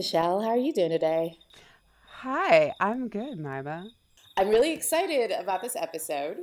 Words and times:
Michelle. 0.00 0.40
How 0.40 0.48
are 0.48 0.56
you 0.56 0.72
doing 0.72 0.88
today? 0.88 1.36
Hi, 2.20 2.72
I'm 2.80 3.08
good, 3.08 3.38
Maiba. 3.38 3.90
I'm 4.34 4.48
really 4.48 4.72
excited 4.72 5.30
about 5.30 5.60
this 5.60 5.76
episode 5.76 6.38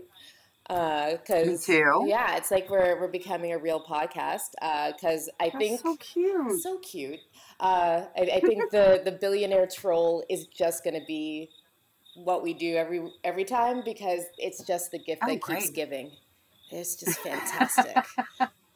because 0.68 1.20
uh, 1.32 1.44
me 1.44 1.58
too. 1.58 2.06
Yeah, 2.06 2.38
it's 2.38 2.52
like 2.52 2.70
we're 2.70 3.02
we're 3.02 3.08
becoming 3.08 3.54
a 3.54 3.58
real 3.58 3.84
podcast 3.84 4.52
because 4.94 5.28
uh, 5.28 5.44
I 5.44 5.46
That's 5.46 5.58
think 5.58 5.82
so 5.82 5.96
cute, 5.96 6.62
so 6.62 6.78
cute. 6.78 7.20
Uh, 7.60 8.04
I, 8.16 8.22
I 8.36 8.40
think 8.42 8.70
the 8.70 9.02
the 9.06 9.14
billionaire 9.14 9.66
troll 9.66 10.24
is 10.30 10.46
just 10.46 10.84
going 10.84 10.94
to 10.94 11.06
be 11.08 11.50
what 12.14 12.44
we 12.44 12.54
do 12.54 12.76
every 12.76 13.12
every 13.24 13.44
time 13.44 13.82
because 13.84 14.22
it's 14.38 14.64
just 14.68 14.92
the 14.92 15.00
gift 15.00 15.24
oh, 15.24 15.30
that 15.30 15.40
great. 15.40 15.62
keeps 15.62 15.72
giving. 15.72 16.12
It's 16.70 16.96
just 16.96 17.18
fantastic. 17.22 18.06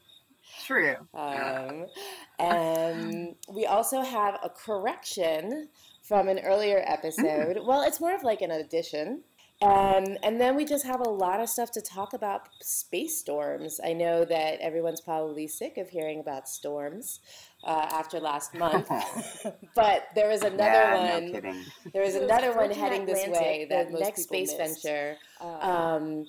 True. 0.71 0.95
Um, 1.13 1.85
and 2.39 3.35
we 3.49 3.65
also 3.65 4.01
have 4.01 4.39
a 4.43 4.49
correction 4.49 5.69
from 6.01 6.27
an 6.27 6.39
earlier 6.39 6.83
episode. 6.85 7.57
Mm. 7.57 7.65
Well, 7.65 7.81
it's 7.81 7.99
more 7.99 8.15
of 8.15 8.23
like 8.23 8.41
an 8.41 8.51
addition. 8.51 9.23
Um, 9.61 10.17
and 10.23 10.41
then 10.41 10.55
we 10.55 10.65
just 10.65 10.87
have 10.87 11.01
a 11.01 11.09
lot 11.09 11.39
of 11.39 11.47
stuff 11.47 11.71
to 11.73 11.81
talk 11.81 12.13
about 12.13 12.49
space 12.61 13.19
storms. 13.19 13.79
I 13.83 13.93
know 13.93 14.25
that 14.25 14.59
everyone's 14.59 15.01
probably 15.01 15.47
sick 15.47 15.77
of 15.77 15.87
hearing 15.87 16.19
about 16.19 16.49
storms 16.49 17.19
uh, 17.63 17.87
after 17.91 18.19
last 18.19 18.55
month, 18.55 18.89
but 19.75 20.07
there 20.15 20.31
is 20.31 20.41
another 20.41 20.63
yeah, 20.63 21.13
one. 21.13 21.25
No 21.27 21.31
kidding. 21.33 21.63
There 21.93 22.01
is 22.01 22.15
another 22.15 22.55
one 22.55 22.71
heading 22.71 23.05
this 23.05 23.27
way. 23.27 23.67
The 23.69 23.99
next 23.99 24.23
space 24.23 24.51
missed. 24.57 24.83
venture 24.83 25.17
um, 25.39 26.25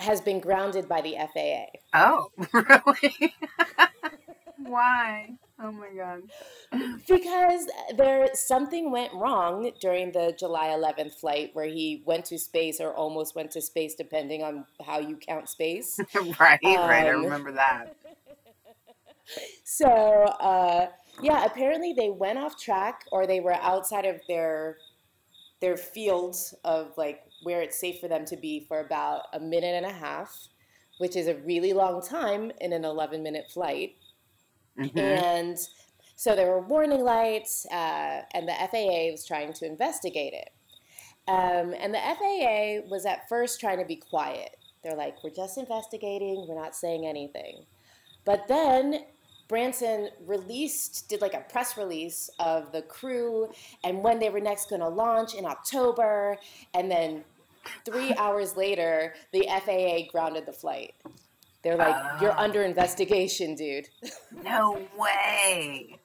has 0.00 0.20
been 0.20 0.40
grounded 0.40 0.88
by 0.88 1.00
the 1.00 1.14
FAA. 1.32 1.66
Oh, 1.94 2.30
really? 2.52 3.34
Why? 4.58 5.30
Oh 5.62 5.72
my 5.72 5.88
god. 5.94 6.22
Because 7.08 7.66
there 7.96 8.28
something 8.34 8.90
went 8.90 9.12
wrong 9.12 9.70
during 9.80 10.12
the 10.12 10.34
July 10.38 10.68
11th 10.68 11.14
flight 11.14 11.50
where 11.52 11.66
he 11.66 12.02
went 12.06 12.24
to 12.26 12.38
space 12.38 12.80
or 12.80 12.94
almost 12.94 13.34
went 13.34 13.50
to 13.52 13.60
space 13.60 13.94
depending 13.94 14.42
on 14.42 14.64
how 14.84 14.98
you 14.98 15.16
count 15.16 15.48
space. 15.48 15.98
right, 16.40 16.60
um, 16.64 16.76
right. 16.76 17.06
I 17.06 17.10
remember 17.10 17.52
that. 17.52 17.96
So, 19.64 19.86
uh, 19.86 20.88
yeah, 21.22 21.44
apparently 21.44 21.92
they 21.92 22.10
went 22.10 22.38
off 22.38 22.58
track 22.60 23.04
or 23.12 23.26
they 23.26 23.40
were 23.40 23.54
outside 23.54 24.04
of 24.04 24.20
their 24.28 24.76
their 25.60 25.76
field 25.76 26.36
of 26.64 26.92
like 26.96 27.22
where 27.42 27.62
it's 27.62 27.78
safe 27.78 28.00
for 28.00 28.08
them 28.08 28.24
to 28.26 28.36
be 28.36 28.64
for 28.68 28.80
about 28.80 29.22
a 29.32 29.40
minute 29.40 29.74
and 29.74 29.86
a 29.86 29.92
half, 29.92 30.48
which 30.98 31.16
is 31.16 31.26
a 31.26 31.34
really 31.36 31.72
long 31.72 32.02
time 32.02 32.52
in 32.60 32.72
an 32.72 32.84
11 32.84 33.22
minute 33.22 33.50
flight. 33.50 33.96
Mm-hmm. 34.78 34.98
And 34.98 35.58
so 36.16 36.36
there 36.36 36.46
were 36.46 36.60
warning 36.60 37.02
lights, 37.02 37.66
uh, 37.72 38.22
and 38.34 38.46
the 38.46 38.52
FAA 38.52 39.10
was 39.10 39.24
trying 39.26 39.52
to 39.54 39.66
investigate 39.66 40.34
it. 40.34 40.50
Um, 41.28 41.74
and 41.78 41.94
the 41.94 41.98
FAA 41.98 42.88
was 42.90 43.06
at 43.06 43.28
first 43.28 43.60
trying 43.60 43.78
to 43.78 43.84
be 43.84 43.96
quiet. 43.96 44.56
They're 44.82 44.96
like, 44.96 45.22
we're 45.22 45.30
just 45.30 45.58
investigating, 45.58 46.46
we're 46.48 46.60
not 46.60 46.74
saying 46.74 47.06
anything. 47.06 47.64
But 48.24 48.48
then 48.48 49.04
Branson 49.48 50.10
released, 50.26 51.08
did 51.08 51.20
like 51.20 51.34
a 51.34 51.40
press 51.40 51.76
release 51.76 52.30
of 52.38 52.70
the 52.72 52.82
crew 52.82 53.50
and 53.82 54.02
when 54.02 54.18
they 54.18 54.30
were 54.30 54.40
next 54.40 54.70
going 54.70 54.80
to 54.80 54.88
launch 54.88 55.34
in 55.34 55.44
October. 55.44 56.38
And 56.72 56.90
then 56.90 57.24
three 57.84 58.14
hours 58.14 58.56
later, 58.56 59.14
the 59.32 59.46
FAA 59.64 60.10
grounded 60.10 60.46
the 60.46 60.52
flight. 60.52 60.94
They're 61.62 61.76
like, 61.76 61.94
uh, 61.94 62.18
you're 62.20 62.38
under 62.38 62.62
investigation, 62.62 63.54
dude. 63.54 63.88
no 64.42 64.80
way. 64.96 65.98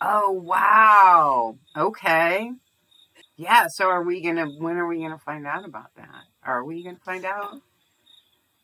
Oh, 0.00 0.30
wow. 0.30 1.56
Okay. 1.76 2.52
Yeah, 3.36 3.66
so 3.68 3.88
are 3.88 4.02
we 4.02 4.20
going 4.20 4.36
to, 4.36 4.46
when 4.46 4.76
are 4.76 4.86
we 4.86 4.98
going 4.98 5.10
to 5.10 5.18
find 5.18 5.46
out 5.46 5.64
about 5.64 5.94
that? 5.96 6.24
Are 6.44 6.64
we 6.64 6.82
going 6.82 6.96
to 6.96 7.02
find 7.02 7.24
out? 7.24 7.60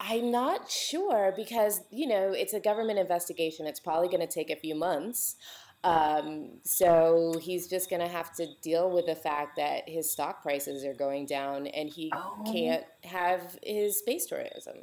I'm 0.01 0.31
not 0.31 0.71
sure 0.71 1.33
because, 1.37 1.83
you 1.91 2.07
know, 2.07 2.33
it's 2.33 2.53
a 2.53 2.61
government 2.61 2.99
investigation. 2.99 3.67
It's 3.67 3.81
probably 3.81 4.09
going 4.09 4.21
to 4.21 4.33
take 4.33 4.51
a 4.51 4.57
few 4.57 4.75
months. 4.75 5.37
Um, 5.85 6.61
so 6.65 7.39
he's 7.43 7.69
just 7.69 7.91
going 7.91 8.01
to 8.01 8.09
have 8.09 8.35
to 8.37 8.49
deal 8.63 8.91
with 8.91 9.05
the 9.05 9.15
fact 9.15 9.57
that 9.57 9.87
his 9.87 10.11
stock 10.11 10.43
prices 10.43 10.83
are 10.83 10.95
going 10.95 11.27
down 11.27 11.67
and 11.67 11.91
he 11.91 12.11
oh. 12.15 12.43
can't 12.51 12.85
have 13.05 13.59
his 13.63 13.99
space 13.99 14.25
tourism. 14.25 14.79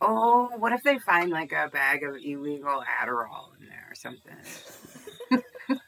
Oh, 0.00 0.50
what 0.58 0.72
if 0.72 0.82
they 0.82 0.98
find 0.98 1.30
like 1.30 1.52
a 1.52 1.68
bag 1.72 2.02
of 2.02 2.16
illegal 2.16 2.82
Adderall 3.00 3.50
in 3.60 3.68
there 3.68 3.86
or 3.88 3.94
something? 3.94 4.34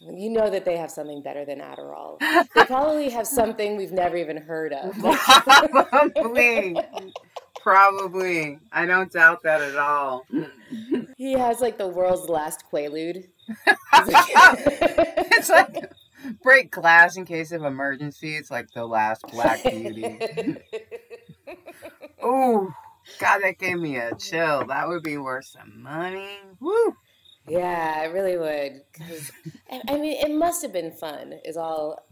you 0.00 0.30
know 0.30 0.48
that 0.50 0.64
they 0.64 0.78
have 0.78 0.90
something 0.90 1.20
better 1.20 1.44
than 1.44 1.60
Adderall. 1.60 2.18
They 2.54 2.64
probably 2.64 3.10
have 3.10 3.26
something 3.28 3.76
we've 3.76 3.92
never 3.92 4.16
even 4.16 4.38
heard 4.38 4.72
of. 4.72 4.94
Probably. 4.98 6.76
Probably. 7.66 8.60
I 8.70 8.86
don't 8.86 9.10
doubt 9.10 9.42
that 9.42 9.60
at 9.60 9.76
all. 9.76 10.24
He 11.16 11.32
has 11.32 11.60
like 11.60 11.78
the 11.78 11.86
world's 11.86 12.28
last 12.28 12.64
Quaalude. 12.70 13.28
it's 13.94 15.48
like 15.48 15.90
break 16.42 16.70
glass 16.70 17.16
in 17.16 17.24
case 17.24 17.52
of 17.52 17.64
emergency. 17.64 18.36
It's 18.36 18.50
like 18.50 18.68
the 18.74 18.84
last 18.84 19.22
Black 19.32 19.62
Beauty. 19.62 20.14
oh, 22.22 22.70
God, 23.18 23.38
that 23.38 23.58
gave 23.58 23.78
me 23.78 23.96
a 23.96 24.14
chill. 24.16 24.66
That 24.66 24.88
would 24.88 25.02
be 25.02 25.16
worth 25.16 25.46
some 25.46 25.82
money. 25.82 26.28
Woo. 26.60 26.96
Yeah, 27.48 28.02
it 28.02 28.12
really 28.12 28.36
would. 28.36 28.82
Cause, 28.92 29.30
I 29.88 29.96
mean, 29.96 30.22
it 30.22 30.36
must 30.36 30.62
have 30.62 30.72
been 30.72 30.92
fun. 30.92 31.34
Is 31.44 31.56
all. 31.56 32.04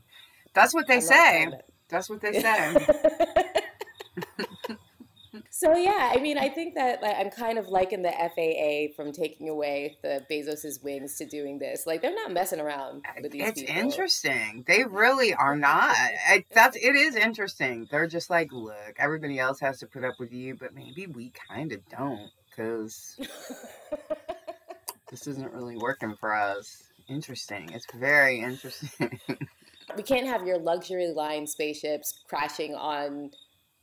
That's 0.55 0.73
what 0.73 0.87
they 0.87 0.97
I'm 0.97 1.01
say. 1.03 1.49
That's 1.91 2.09
what 2.09 2.23
they 2.23 2.41
say. 2.41 3.44
So 5.65 5.77
yeah, 5.77 6.13
I 6.15 6.21
mean, 6.21 6.37
I 6.37 6.51
think 6.51 6.75
that 6.75 7.03
like, 7.03 7.17
I'm 7.19 7.31
kind 7.31 7.59
of 7.59 7.69
liking 7.69 8.03
the 8.03 8.11
FAA 8.13 8.95
from 8.95 9.13
taking 9.13 9.49
away 9.49 9.97
the 10.03 10.25
Bezos's 10.31 10.81
wings 10.83 11.17
to 11.17 11.27
doing 11.27 11.59
this. 11.59 11.87
Like 11.87 12.03
they're 12.03 12.15
not 12.15 12.33
messing 12.33 12.61
around 12.61 13.05
with 13.23 13.33
these 13.33 13.49
it's 13.49 13.61
people. 13.63 13.75
interesting. 13.75 14.65
They 14.67 14.81
mm-hmm. 14.81 14.95
really 14.95 15.35
are 15.35 15.57
not. 15.57 15.97
I, 15.97 16.45
that's 16.53 16.77
it 16.77 16.95
is 16.95 17.17
interesting. 17.17 17.89
They're 17.91 18.07
just 18.07 18.29
like, 18.29 18.53
look, 18.53 18.95
everybody 18.99 19.39
else 19.39 19.61
has 19.61 19.79
to 19.79 19.87
put 19.87 20.05
up 20.05 20.21
with 20.21 20.33
you, 20.33 20.55
but 20.55 20.75
maybe 20.75 21.07
we 21.07 21.33
kind 21.49 21.73
of 21.73 21.81
don't 21.89 22.31
because 22.51 23.19
this 25.11 25.27
isn't 25.27 25.53
really 25.53 25.79
working 25.79 26.15
for 26.21 26.35
us. 26.35 26.83
Interesting. 27.09 27.71
It's 27.73 27.87
very 27.95 28.41
interesting. 28.41 29.19
we 29.97 30.03
can't 30.03 30.27
have 30.27 30.47
your 30.47 30.59
luxury 30.59 31.09
line 31.09 31.47
spaceships 31.47 32.23
crashing 32.29 32.75
on 32.75 33.31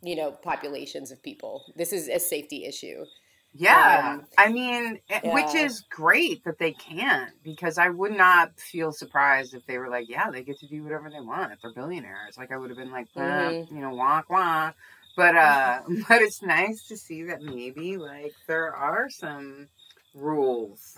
you 0.01 0.16
know 0.16 0.31
populations 0.31 1.12
of 1.12 1.22
people 1.22 1.63
this 1.75 1.94
is 1.94 2.07
a 2.07 2.19
safety 2.19 2.66
issue 2.66 3.06
yeah 3.53 4.13
um, 4.16 4.25
i 4.38 4.50
mean 4.50 5.00
yeah. 5.09 5.19
Eh, 5.23 5.34
which 5.34 5.53
is 5.53 5.81
great 5.89 6.44
that 6.44 6.57
they 6.57 6.72
can 6.72 7.28
because 7.44 7.78
i 7.78 7.89
would 7.89 8.16
not 8.16 8.57
feel 8.59 8.91
surprised 8.91 9.53
if 9.53 9.66
they 9.66 9.78
were 9.78 9.89
like 9.89 10.09
yeah 10.09 10.31
they 10.31 10.44
get 10.44 10.57
to 10.59 10.67
do 10.67 10.84
whatever 10.84 11.09
they 11.09 11.19
want 11.19 11.51
if 11.51 11.62
they're 11.62 11.73
billionaires 11.73 12.38
like 12.38 12.51
i 12.51 12.57
would 12.57 12.69
have 12.69 12.78
been 12.78 12.91
like 12.91 13.07
mm-hmm. 13.13 13.73
you 13.73 13.81
know 13.81 13.94
wah 13.94 14.22
wah 14.29 14.72
but 15.16 15.35
uh 15.35 15.81
but 16.07 16.22
it's 16.22 16.41
nice 16.41 16.88
to 16.88 16.97
see 16.97 17.23
that 17.23 17.41
maybe 17.41 17.97
like 17.97 18.33
there 18.47 18.73
are 18.73 19.09
some 19.09 19.68
rules 20.16 20.97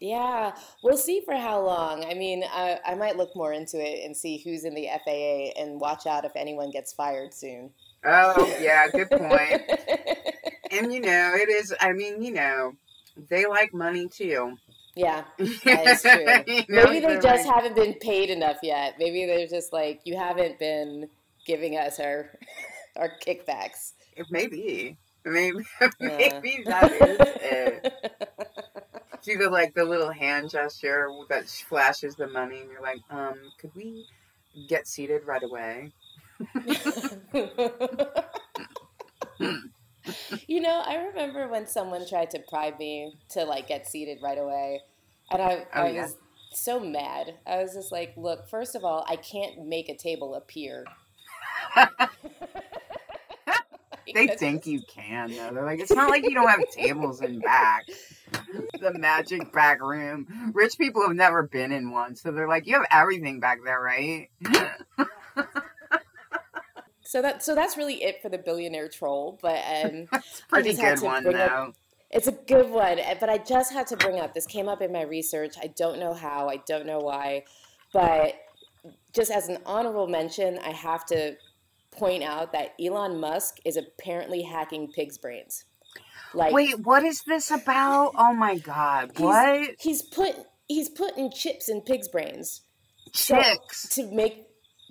yeah, 0.00 0.54
we'll 0.82 0.98
see 0.98 1.22
for 1.24 1.34
how 1.34 1.60
long. 1.60 2.04
I 2.04 2.12
mean, 2.12 2.44
I, 2.44 2.78
I 2.84 2.94
might 2.94 3.16
look 3.16 3.34
more 3.34 3.52
into 3.52 3.78
it 3.78 4.04
and 4.04 4.14
see 4.14 4.36
who's 4.38 4.64
in 4.64 4.74
the 4.74 4.88
FAA 5.04 5.58
and 5.60 5.80
watch 5.80 6.06
out 6.06 6.26
if 6.26 6.32
anyone 6.36 6.70
gets 6.70 6.92
fired 6.92 7.32
soon. 7.32 7.70
Oh, 8.06 8.56
yeah, 8.60 8.88
good 8.88 9.10
point. 9.10 9.62
and 10.70 10.92
you 10.92 11.00
know, 11.00 11.32
it 11.34 11.48
is, 11.48 11.74
I 11.80 11.92
mean, 11.92 12.22
you 12.22 12.32
know, 12.32 12.74
they 13.28 13.46
like 13.46 13.74
money 13.74 14.08
too. 14.08 14.56
Yeah, 14.94 15.24
that 15.38 15.86
is 15.86 16.02
true. 16.02 16.54
you 16.54 16.64
know, 16.68 16.84
Maybe 16.84 17.04
they 17.04 17.20
just 17.20 17.46
like... 17.46 17.54
haven't 17.54 17.74
been 17.76 17.94
paid 17.94 18.30
enough 18.30 18.58
yet. 18.62 18.94
Maybe 18.98 19.26
they're 19.26 19.46
just 19.46 19.72
like, 19.72 20.00
you 20.04 20.16
haven't 20.16 20.58
been 20.58 21.08
giving 21.44 21.76
us 21.76 21.98
our 22.00 22.30
our 22.96 23.10
kickbacks. 23.26 23.92
Maybe. 24.30 24.96
Maybe, 25.24 25.64
yeah. 25.80 25.90
maybe 25.98 26.62
that 26.66 26.92
is 26.92 27.18
it. 27.20 27.92
See 29.22 29.34
the 29.34 29.50
like 29.50 29.74
the 29.74 29.84
little 29.84 30.12
hand 30.12 30.50
gesture 30.50 31.08
that 31.28 31.48
flashes 31.48 32.14
the 32.14 32.28
money, 32.28 32.60
and 32.60 32.70
you're 32.70 32.80
like, 32.80 33.00
um, 33.10 33.34
could 33.58 33.74
we 33.74 34.06
get 34.68 34.86
seated 34.86 35.26
right 35.26 35.42
away? 35.42 35.90
You 40.46 40.60
know, 40.60 40.82
I 40.84 40.96
remember 41.08 41.48
when 41.48 41.66
someone 41.66 42.06
tried 42.08 42.30
to 42.30 42.40
bribe 42.50 42.78
me 42.78 43.14
to 43.30 43.44
like 43.44 43.68
get 43.68 43.86
seated 43.86 44.18
right 44.22 44.38
away, 44.38 44.82
and 45.30 45.42
I, 45.42 45.66
oh, 45.74 45.82
I 45.82 45.88
yeah. 45.90 46.02
was 46.02 46.16
so 46.52 46.80
mad. 46.80 47.34
I 47.46 47.62
was 47.62 47.74
just 47.74 47.92
like, 47.92 48.14
look, 48.16 48.48
first 48.48 48.74
of 48.74 48.84
all, 48.84 49.04
I 49.08 49.16
can't 49.16 49.66
make 49.66 49.88
a 49.88 49.96
table 49.96 50.34
appear. 50.34 50.84
they 54.14 54.26
think 54.28 54.66
you 54.66 54.82
can 54.88 55.30
though. 55.30 55.50
They're 55.52 55.64
like, 55.64 55.80
it's 55.80 55.92
not 55.92 56.10
like 56.10 56.24
you 56.24 56.34
don't 56.34 56.48
have 56.48 56.68
tables 56.70 57.20
in 57.20 57.40
back. 57.40 57.86
the 58.80 58.92
magic 58.98 59.52
back 59.52 59.80
room. 59.82 60.52
Rich 60.54 60.78
people 60.78 61.02
have 61.02 61.16
never 61.16 61.42
been 61.42 61.72
in 61.72 61.90
one, 61.90 62.16
so 62.16 62.30
they're 62.30 62.48
like, 62.48 62.66
"You 62.66 62.74
have 62.74 62.86
everything 62.90 63.40
back 63.40 63.58
there, 63.64 63.80
right?" 63.80 64.28
so 67.16 67.22
that 67.22 67.42
so 67.42 67.54
that's 67.54 67.78
really 67.78 68.02
it 68.02 68.20
for 68.20 68.28
the 68.28 68.36
billionaire 68.36 68.88
troll. 68.88 69.38
But 69.40 69.56
um, 69.56 70.06
it's 70.12 70.42
pretty 70.50 70.74
good 70.74 71.00
one 71.00 71.24
though. 71.24 71.30
Up, 71.32 71.74
it's 72.10 72.26
a 72.26 72.32
good 72.32 72.68
one, 72.68 72.98
eh, 72.98 73.14
but 73.18 73.30
I 73.30 73.38
just 73.38 73.72
had 73.72 73.86
to 73.86 73.96
bring 73.96 74.20
up. 74.20 74.34
This 74.34 74.46
came 74.46 74.68
up 74.68 74.82
in 74.82 74.92
my 74.92 75.00
research. 75.00 75.54
I 75.58 75.68
don't 75.68 75.98
know 75.98 76.12
how. 76.12 76.50
I 76.50 76.58
don't 76.66 76.84
know 76.84 76.98
why, 76.98 77.44
but 77.94 78.34
just 79.14 79.30
as 79.30 79.48
an 79.48 79.56
honorable 79.64 80.06
mention, 80.06 80.58
I 80.58 80.72
have 80.72 81.06
to 81.06 81.36
point 81.90 82.22
out 82.22 82.52
that 82.52 82.74
Elon 82.78 83.18
Musk 83.18 83.60
is 83.64 83.78
apparently 83.78 84.42
hacking 84.42 84.92
pigs' 84.92 85.16
brains. 85.16 85.64
Like, 86.34 86.52
wait, 86.52 86.78
what 86.80 87.02
is 87.02 87.22
this 87.26 87.50
about? 87.50 88.12
Oh 88.18 88.34
my 88.34 88.58
god, 88.58 89.12
he's, 89.16 89.20
what? 89.22 89.70
He's 89.78 90.02
put 90.02 90.36
he's 90.68 90.90
putting 90.90 91.30
chips 91.30 91.70
in 91.70 91.80
pigs' 91.80 92.08
brains. 92.08 92.60
Chips 93.14 93.94
so, 93.94 94.02
to 94.02 94.14
make 94.14 94.46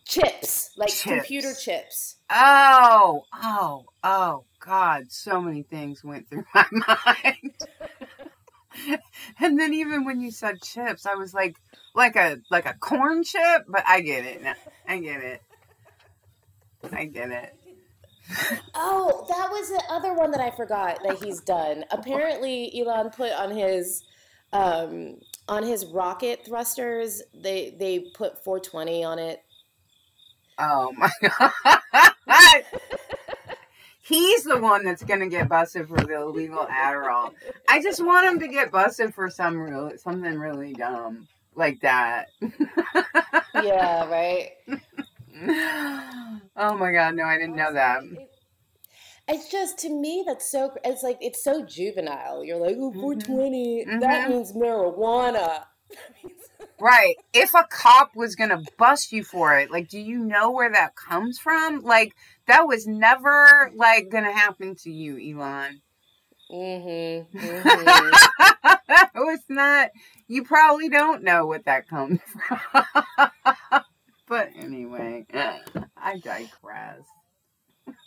chips, 0.05 0.71
like 0.77 0.89
chips. 0.89 1.03
computer 1.03 1.53
chips. 1.53 2.17
Oh, 2.29 3.23
oh, 3.33 3.85
oh, 4.03 4.43
God! 4.59 5.11
So 5.11 5.41
many 5.41 5.63
things 5.63 6.03
went 6.03 6.29
through 6.29 6.45
my 6.55 6.65
mind. 6.71 7.55
and 9.39 9.59
then 9.59 9.73
even 9.73 10.05
when 10.05 10.21
you 10.21 10.31
said 10.31 10.61
chips, 10.61 11.05
I 11.05 11.15
was 11.15 11.33
like, 11.33 11.57
like 11.93 12.15
a 12.15 12.37
like 12.49 12.65
a 12.65 12.73
corn 12.73 13.23
chip. 13.23 13.65
But 13.67 13.83
I 13.87 14.01
get 14.01 14.25
it. 14.25 14.41
I 14.87 14.99
get 14.99 15.21
it. 15.21 15.41
I 16.91 17.05
get 17.05 17.31
it. 17.31 17.53
oh, 18.73 19.25
that 19.29 19.49
was 19.51 19.69
the 19.69 19.83
other 19.89 20.13
one 20.13 20.31
that 20.31 20.41
I 20.41 20.49
forgot 20.51 20.99
that 21.03 21.23
he's 21.23 21.41
done. 21.41 21.85
Apparently, 21.91 22.71
Elon 22.79 23.11
put 23.11 23.31
on 23.31 23.51
his 23.51 24.03
um, 24.51 25.17
on 25.47 25.63
his 25.63 25.85
rocket 25.85 26.45
thrusters. 26.45 27.21
They 27.33 27.75
they 27.77 27.99
put 27.99 28.43
420 28.43 29.03
on 29.03 29.19
it. 29.19 29.41
Oh 30.57 30.93
my 30.93 31.11
god! 31.21 31.51
He's 34.01 34.43
the 34.43 34.59
one 34.59 34.85
that's 34.85 35.03
gonna 35.03 35.27
get 35.27 35.49
busted 35.49 35.87
for 35.87 35.97
the 35.97 36.21
illegal 36.21 36.65
Adderall. 36.65 37.33
I 37.67 37.81
just 37.81 38.05
want 38.05 38.27
him 38.27 38.39
to 38.39 38.47
get 38.47 38.71
busted 38.71 39.13
for 39.13 39.29
some 39.29 39.57
real 39.57 39.91
something 39.97 40.37
really 40.37 40.73
dumb 40.73 41.27
like 41.55 41.81
that. 41.81 42.27
yeah, 43.63 44.05
right. 44.09 44.51
oh 46.55 46.77
my 46.77 46.91
god, 46.91 47.15
no, 47.15 47.23
I 47.23 47.37
didn't 47.37 47.55
know 47.55 47.73
that. 47.73 48.03
It's 49.27 49.49
just 49.49 49.79
to 49.79 49.89
me 49.89 50.23
that's 50.25 50.49
so. 50.49 50.75
It's 50.83 51.01
like 51.01 51.17
it's 51.19 51.43
so 51.43 51.65
juvenile. 51.65 52.43
You're 52.43 52.57
like, 52.57 52.75
oh, 52.79 52.93
420. 52.93 53.85
Mm-hmm. 53.85 53.99
That 53.99 54.23
mm-hmm. 54.23 54.33
means 54.33 54.53
marijuana. 54.53 55.63
right. 56.79 57.15
If 57.33 57.53
a 57.53 57.65
cop 57.69 58.15
was 58.15 58.35
gonna 58.35 58.61
bust 58.77 59.11
you 59.11 59.23
for 59.23 59.57
it, 59.57 59.71
like, 59.71 59.89
do 59.89 59.99
you 59.99 60.19
know 60.19 60.51
where 60.51 60.71
that 60.71 60.95
comes 60.95 61.39
from? 61.39 61.81
Like, 61.81 62.15
that 62.47 62.67
was 62.67 62.87
never 62.87 63.71
like 63.75 64.09
gonna 64.09 64.31
happen 64.31 64.75
to 64.83 64.91
you, 64.91 65.17
Elon. 65.17 65.81
Mm-hmm. 66.51 67.37
mm-hmm. 67.39 68.73
that 68.87 69.11
was 69.15 69.39
not. 69.49 69.89
You 70.27 70.43
probably 70.43 70.89
don't 70.89 71.23
know 71.23 71.45
what 71.45 71.65
that 71.65 71.87
comes 71.87 72.19
from. 72.47 72.85
but 74.27 74.49
anyway, 74.55 75.25
I 75.97 76.19
digress. 76.19 77.01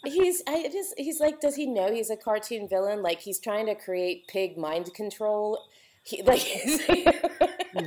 He's 0.05 0.43
I 0.47 0.69
just 0.73 0.95
he's 0.97 1.21
like 1.21 1.41
does 1.41 1.55
he 1.55 1.67
know 1.67 1.93
he's 1.93 2.11
a 2.11 2.17
cartoon 2.17 2.69
villain 2.69 3.03
like 3.03 3.21
he's 3.21 3.39
trying 3.39 3.67
to 3.67 3.75
create 3.77 4.27
pig 4.27 4.57
mind 4.57 4.93
control 4.95 5.61
he 6.09 6.23
like 6.27 6.41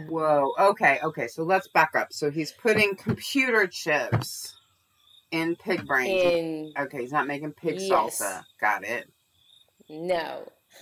Whoa. 0.07 0.53
Okay, 0.59 0.99
okay. 1.03 1.27
So 1.27 1.43
let's 1.43 1.67
back 1.67 1.95
up. 1.95 2.13
So 2.13 2.29
he's 2.29 2.51
putting 2.51 2.95
computer 2.95 3.65
chips 3.67 4.55
in 5.31 5.55
pig 5.55 5.87
brains. 5.87 6.23
In, 6.23 6.73
okay, 6.77 7.01
he's 7.01 7.11
not 7.11 7.25
making 7.27 7.53
pig 7.53 7.79
yes. 7.79 7.89
salsa. 7.89 8.43
Got 8.59 8.83
it. 8.83 9.09
No. 9.89 10.47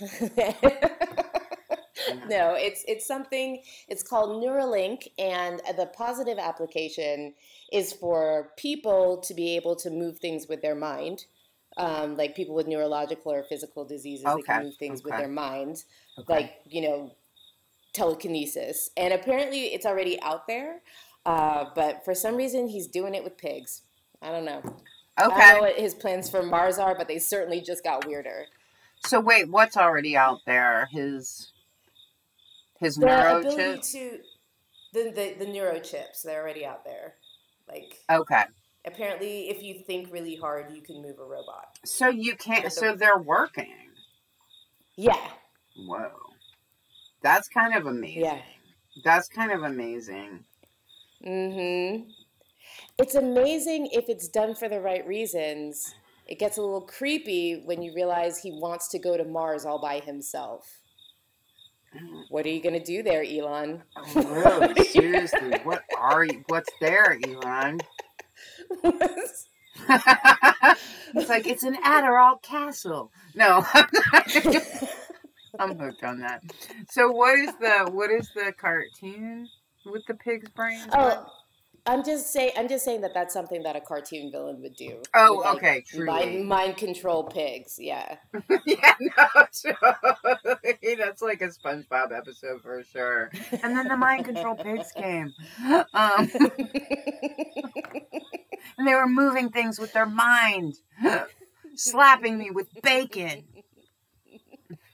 no, 2.28 2.54
it's 2.54 2.84
it's 2.86 3.06
something. 3.06 3.62
It's 3.88 4.02
called 4.02 4.42
Neuralink, 4.42 5.08
and 5.18 5.60
the 5.76 5.86
positive 5.86 6.38
application 6.38 7.34
is 7.72 7.92
for 7.92 8.50
people 8.56 9.18
to 9.18 9.34
be 9.34 9.56
able 9.56 9.76
to 9.76 9.90
move 9.90 10.18
things 10.18 10.46
with 10.46 10.62
their 10.62 10.74
mind. 10.74 11.24
Um, 11.76 12.16
like 12.16 12.34
people 12.34 12.54
with 12.54 12.66
neurological 12.66 13.32
or 13.32 13.44
physical 13.44 13.84
diseases, 13.84 14.26
okay. 14.26 14.36
they 14.36 14.42
can 14.42 14.64
move 14.64 14.76
things 14.76 15.00
okay. 15.00 15.10
with 15.10 15.18
their 15.20 15.28
mind, 15.28 15.84
okay. 16.18 16.32
like 16.32 16.54
you 16.68 16.82
know, 16.82 17.12
telekinesis. 17.92 18.90
And 18.96 19.12
apparently, 19.12 19.66
it's 19.66 19.86
already 19.86 20.20
out 20.22 20.46
there. 20.46 20.80
Uh, 21.26 21.66
but 21.74 22.04
for 22.04 22.14
some 22.14 22.36
reason, 22.36 22.68
he's 22.68 22.86
doing 22.86 23.14
it 23.14 23.24
with 23.24 23.36
pigs. 23.36 23.82
I 24.22 24.30
don't 24.30 24.44
know. 24.44 24.62
Okay. 25.20 25.34
I 25.34 25.52
don't 25.52 25.54
know 25.56 25.60
what 25.68 25.78
his 25.78 25.94
plans 25.94 26.30
for 26.30 26.42
Mars 26.42 26.78
are, 26.78 26.94
but 26.94 27.08
they 27.08 27.18
certainly 27.18 27.60
just 27.60 27.84
got 27.84 28.06
weirder. 28.06 28.46
So 29.06 29.20
wait, 29.20 29.48
what's 29.48 29.76
already 29.76 30.16
out 30.16 30.40
there? 30.46 30.88
His 30.90 31.52
his 32.78 32.96
the 32.96 33.06
neuro 33.06 33.40
ability 33.40 33.80
to 33.92 34.18
the, 34.92 35.10
the 35.10 35.44
the 35.44 35.50
neurochips 35.50 36.22
they're 36.22 36.42
already 36.42 36.64
out 36.64 36.84
there. 36.84 37.14
Like 37.68 37.98
okay. 38.10 38.44
Apparently, 38.86 39.50
if 39.50 39.62
you 39.62 39.74
think 39.86 40.10
really 40.10 40.36
hard, 40.36 40.74
you 40.74 40.80
can 40.80 41.02
move 41.02 41.18
a 41.18 41.24
robot. 41.24 41.78
So 41.84 42.08
you 42.08 42.34
can't. 42.34 42.72
So 42.72 42.94
they're 42.94 43.18
working. 43.18 43.74
Yeah. 44.96 45.28
Whoa, 45.76 46.10
that's 47.22 47.48
kind 47.48 47.74
of 47.74 47.86
amazing. 47.86 48.22
Yeah. 48.22 48.40
That's 49.04 49.28
kind 49.28 49.52
of 49.52 49.62
amazing. 49.62 50.44
Mm-hmm. 51.24 52.10
It's 52.98 53.14
amazing 53.14 53.88
if 53.92 54.08
it's 54.08 54.28
done 54.28 54.54
for 54.54 54.68
the 54.68 54.80
right 54.80 55.06
reasons. 55.06 55.94
It 56.26 56.38
gets 56.38 56.58
a 56.58 56.62
little 56.62 56.82
creepy 56.82 57.62
when 57.64 57.82
you 57.82 57.92
realize 57.94 58.38
he 58.38 58.52
wants 58.52 58.88
to 58.88 58.98
go 58.98 59.16
to 59.16 59.24
Mars 59.24 59.64
all 59.64 59.80
by 59.80 60.00
himself. 60.00 60.80
What 62.28 62.46
are 62.46 62.50
you 62.50 62.62
going 62.62 62.78
to 62.78 62.84
do 62.84 63.02
there, 63.02 63.24
Elon? 63.24 63.82
Oh, 63.96 64.60
really? 64.60 64.84
Seriously, 64.88 65.58
what 65.64 65.82
are 65.98 66.24
you? 66.24 66.44
What's 66.46 66.70
there, 66.80 67.18
Elon? 67.26 67.80
it's 69.88 71.28
like 71.28 71.46
it's 71.46 71.64
an 71.64 71.76
Adderall 71.82 72.40
castle. 72.42 73.10
No, 73.34 73.64
I'm 75.58 75.78
hooked 75.78 76.02
on 76.04 76.20
that. 76.20 76.42
So, 76.90 77.10
what 77.10 77.38
is 77.38 77.52
the 77.60 77.90
what 77.90 78.10
is 78.10 78.30
the 78.34 78.52
cartoon 78.52 79.48
with 79.86 80.02
the 80.06 80.14
pig's 80.14 80.48
brain? 80.50 80.80
Oh, 80.92 81.26
I'm 81.86 82.04
just 82.04 82.32
saying. 82.32 82.52
I'm 82.56 82.68
just 82.68 82.84
saying 82.84 83.00
that 83.00 83.14
that's 83.14 83.32
something 83.32 83.62
that 83.62 83.74
a 83.74 83.80
cartoon 83.80 84.30
villain 84.30 84.60
would 84.62 84.76
do. 84.76 85.02
Oh, 85.14 85.38
with, 85.38 85.46
like, 85.46 85.56
okay, 85.56 85.84
true. 85.88 86.04
Mind, 86.04 86.46
mind, 86.46 86.76
control 86.76 87.24
pigs. 87.24 87.78
Yeah. 87.80 88.16
yeah, 88.66 88.94
no, 89.00 89.26
totally. 89.62 90.96
That's 90.98 91.22
like 91.22 91.40
a 91.40 91.48
SpongeBob 91.48 92.16
episode 92.16 92.62
for 92.62 92.82
sure. 92.84 93.30
And 93.62 93.76
then 93.76 93.88
the 93.88 93.96
mind 93.96 94.26
control 94.26 94.54
pigs 94.54 94.92
came, 94.92 95.32
um, 95.94 96.30
and 98.78 98.86
they 98.86 98.94
were 98.94 99.08
moving 99.08 99.48
things 99.50 99.78
with 99.78 99.92
their 99.92 100.06
mind, 100.06 100.74
slapping 101.74 102.38
me 102.38 102.50
with 102.50 102.68
bacon. 102.82 103.44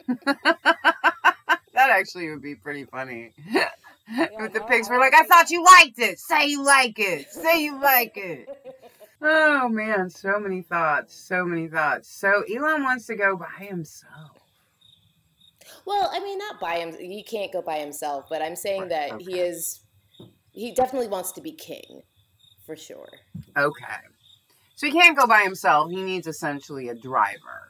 that 0.25 1.91
actually 1.91 2.31
would 2.31 2.43
be 2.43 2.55
pretty 2.55 2.85
funny. 2.85 3.33
With 4.39 4.53
the 4.53 4.61
pigs 4.61 4.89
were 4.89 4.99
like, 4.99 5.15
I 5.15 5.25
thought 5.25 5.51
you 5.51 5.65
liked 5.65 5.99
it. 5.99 6.21
Say 6.21 6.47
you 6.47 6.65
like 6.65 6.99
it. 6.99 7.31
Say 7.31 7.65
you 7.65 7.81
like 7.81 8.17
it. 8.17 8.49
Oh 9.23 9.71
man, 9.71 10.11
so 10.11 10.39
many 10.39 10.61
thoughts. 10.61 11.15
So 11.15 11.43
many 11.43 11.69
thoughts. 11.69 12.07
So 12.07 12.43
Elon 12.55 12.83
wants 12.83 13.07
to 13.07 13.17
go 13.17 13.35
by 13.35 13.65
himself. 13.65 14.39
Well, 15.87 16.11
I 16.13 16.21
mean, 16.21 16.39
not 16.39 16.61
by 16.61 16.77
him. 16.77 16.95
He 16.99 17.23
can't 17.23 17.51
go 17.51 17.63
by 17.63 17.79
himself, 17.79 18.27
but 18.29 18.43
I'm 18.43 18.57
saying 18.57 18.89
that 18.89 19.13
okay. 19.13 19.25
he 19.25 19.41
is. 19.41 19.81
He 20.53 20.73
definitely 20.73 21.09
wants 21.09 21.33
to 21.33 21.41
be 21.41 21.53
king, 21.53 22.03
for 22.67 22.77
sure. 22.77 23.09
Okay. 23.57 23.85
So 24.75 24.87
he 24.87 24.93
can't 24.93 25.17
go 25.17 25.27
by 25.27 25.43
himself. 25.43 25.91
He 25.91 26.03
needs 26.03 26.27
essentially 26.27 26.89
a 26.89 26.95
driver. 26.95 27.66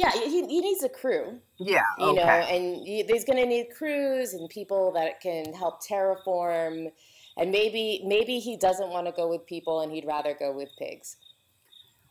Yeah, 0.00 0.12
he, 0.12 0.46
he 0.46 0.60
needs 0.60 0.82
a 0.82 0.88
crew. 0.88 1.40
Yeah, 1.58 1.82
you 1.98 2.10
okay. 2.10 2.16
know, 2.16 2.22
and 2.22 2.86
he, 2.86 3.02
there's 3.02 3.24
going 3.24 3.38
to 3.38 3.46
need 3.46 3.68
crews 3.76 4.32
and 4.32 4.48
people 4.48 4.92
that 4.92 5.20
can 5.20 5.52
help 5.52 5.84
terraform. 5.84 6.90
And 7.36 7.52
maybe 7.52 8.02
maybe 8.06 8.38
he 8.38 8.56
doesn't 8.56 8.88
want 8.88 9.06
to 9.06 9.12
go 9.12 9.28
with 9.28 9.46
people 9.46 9.82
and 9.82 9.92
he'd 9.92 10.06
rather 10.06 10.34
go 10.34 10.52
with 10.52 10.70
pigs. 10.78 11.16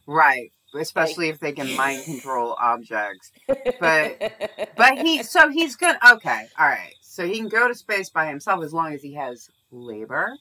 Right, 0.05 0.51
especially 0.75 1.27
like, 1.27 1.36
if 1.36 1.39
they 1.39 1.51
can 1.51 1.75
mind 1.75 2.03
control 2.03 2.55
objects. 2.62 3.31
But 3.79 4.51
but 4.77 5.00
he 5.00 5.24
so 5.24 5.50
he's 5.50 5.75
good. 5.75 5.96
Okay, 6.12 6.48
all 6.60 6.67
right. 6.67 6.93
So 7.01 7.25
he 7.25 7.38
can 7.39 7.50
go 7.50 7.67
to 7.67 7.75
space 7.75 8.10
by 8.10 8.27
himself 8.27 8.63
as 8.63 8.72
long 8.72 8.93
as 8.93 9.01
he 9.01 9.15
has 9.15 9.50
labor. 9.72 10.38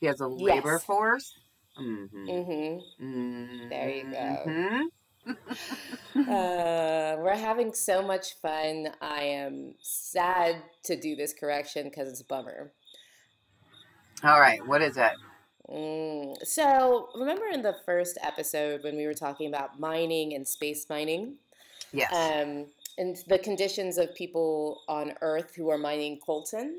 He 0.00 0.06
has 0.06 0.20
a 0.20 0.28
labor 0.28 0.72
yes. 0.72 0.84
force. 0.84 1.34
Mm-hmm. 1.78 2.28
Mm-hmm. 2.28 3.04
mm-hmm. 3.04 3.68
There 3.68 3.90
you 3.90 4.04
go. 4.10 4.88
Uh, 6.16 7.16
we're 7.18 7.36
having 7.36 7.74
so 7.74 8.00
much 8.00 8.34
fun. 8.40 8.88
I 9.02 9.22
am 9.22 9.74
sad 9.82 10.62
to 10.84 10.94
do 10.94 11.16
this 11.16 11.34
correction 11.34 11.88
because 11.88 12.08
it's 12.08 12.20
a 12.20 12.24
bummer. 12.24 12.70
All 14.22 14.38
right, 14.38 14.64
what 14.64 14.80
is 14.80 14.96
it? 14.96 15.10
Mm, 15.68 16.36
so, 16.46 17.08
remember 17.16 17.46
in 17.46 17.62
the 17.62 17.74
first 17.84 18.16
episode 18.22 18.84
when 18.84 18.96
we 18.96 19.06
were 19.06 19.14
talking 19.14 19.48
about 19.48 19.80
mining 19.80 20.34
and 20.34 20.46
space 20.46 20.86
mining? 20.88 21.34
Yes. 21.92 22.12
Um, 22.12 22.66
and 22.96 23.16
the 23.26 23.38
conditions 23.38 23.98
of 23.98 24.14
people 24.14 24.82
on 24.88 25.14
Earth 25.20 25.54
who 25.56 25.68
are 25.70 25.78
mining 25.78 26.20
coltan 26.26 26.74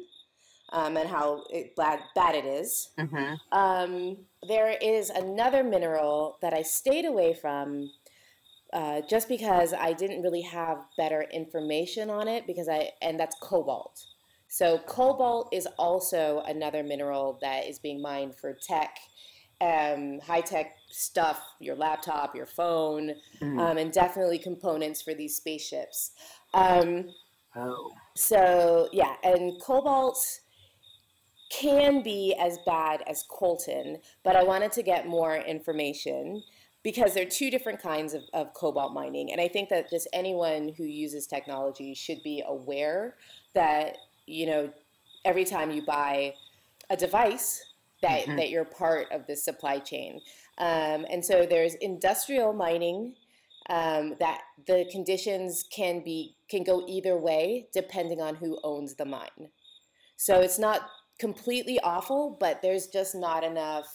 um, 0.72 0.98
and 0.98 1.10
how 1.10 1.44
it, 1.50 1.76
bad, 1.76 2.00
bad 2.16 2.36
it 2.36 2.46
is. 2.46 2.90
Mm-hmm. 2.98 3.58
Um, 3.58 4.18
there 4.48 4.78
is 4.82 5.10
another 5.10 5.64
mineral 5.64 6.38
that 6.42 6.54
I 6.54 6.62
stayed 6.62 7.06
away 7.06 7.34
from 7.34 7.92
uh, 8.76 9.00
just 9.10 9.30
because 9.30 9.74
I 9.74 9.94
didn't 9.94 10.22
really 10.22 10.42
have 10.42 10.86
better 10.98 11.26
information 11.32 12.10
on 12.10 12.28
it 12.28 12.46
because 12.46 12.68
I 12.68 12.92
and 13.02 13.18
that's 13.18 13.38
cobalt. 13.42 14.06
So 14.50 14.80
cobalt 14.80 15.48
is 15.54 15.66
also 15.80 16.44
another 16.46 16.84
mineral 16.84 17.40
that 17.42 17.68
is 17.68 17.80
being 17.80 18.02
mined 18.02 18.36
for 18.36 18.54
tech, 18.54 18.98
um, 19.62 20.20
high 20.20 20.42
tech 20.42 20.76
stuff, 20.92 21.42
your 21.62 21.76
laptop, 21.76 22.36
your 22.36 22.46
phone, 22.46 23.16
mm. 23.42 23.60
um, 23.60 23.78
and 23.78 23.94
definitely 23.94 24.40
components 24.40 25.02
for 25.02 25.14
these 25.14 25.38
spaceships. 25.38 26.12
Um, 26.54 27.12
oh. 27.56 27.92
So 28.18 28.90
yeah, 28.92 29.16
and 29.24 29.54
cobalt 29.62 30.20
can 31.50 32.04
be 32.04 32.36
as 32.38 32.60
bad 32.66 33.04
as 33.08 33.24
coltan, 33.32 34.02
but 34.26 34.36
I 34.36 34.44
wanted 34.44 34.74
to 34.74 34.84
get 34.84 35.08
more 35.08 35.38
information 35.38 36.44
because 36.86 37.16
there 37.16 37.24
are 37.26 37.30
two 37.30 37.50
different 37.50 37.82
kinds 37.82 38.14
of, 38.14 38.22
of 38.32 38.54
cobalt 38.54 38.94
mining. 38.94 39.32
And 39.32 39.42
I 39.42 39.48
think 39.48 39.70
that 39.70 39.90
just 39.90 40.08
anyone 40.14 40.72
who 40.78 40.84
uses 40.84 41.26
technology 41.26 41.96
should 41.96 42.22
be 42.24 42.44
aware 42.46 43.16
that, 43.56 43.98
you 44.28 44.46
know, 44.46 44.70
every 45.26 45.46
time 45.46 45.72
you 45.72 45.84
buy 45.84 46.36
a 46.92 46.96
device, 46.96 47.60
that, 48.04 48.22
mm-hmm. 48.22 48.36
that 48.36 48.52
you're 48.52 48.66
part 48.66 49.08
of 49.12 49.26
the 49.26 49.36
supply 49.36 49.80
chain. 49.80 50.22
Um, 50.60 51.08
and 51.10 51.26
so 51.26 51.48
there's 51.48 51.74
industrial 51.76 52.54
mining 52.54 53.16
um, 53.68 54.16
that 54.20 54.42
the 54.68 54.86
conditions 54.92 55.66
can 55.76 56.04
be 56.04 56.36
can 56.52 56.64
go 56.64 56.86
either 56.88 57.18
way 57.18 57.68
depending 57.74 58.22
on 58.22 58.36
who 58.36 58.60
owns 58.64 58.94
the 58.94 59.06
mine. 59.06 59.50
So 60.18 60.40
it's 60.40 60.60
not 60.60 60.82
completely 61.18 61.80
awful, 61.80 62.38
but 62.40 62.62
there's 62.62 62.86
just 62.86 63.16
not 63.16 63.44
enough. 63.44 63.88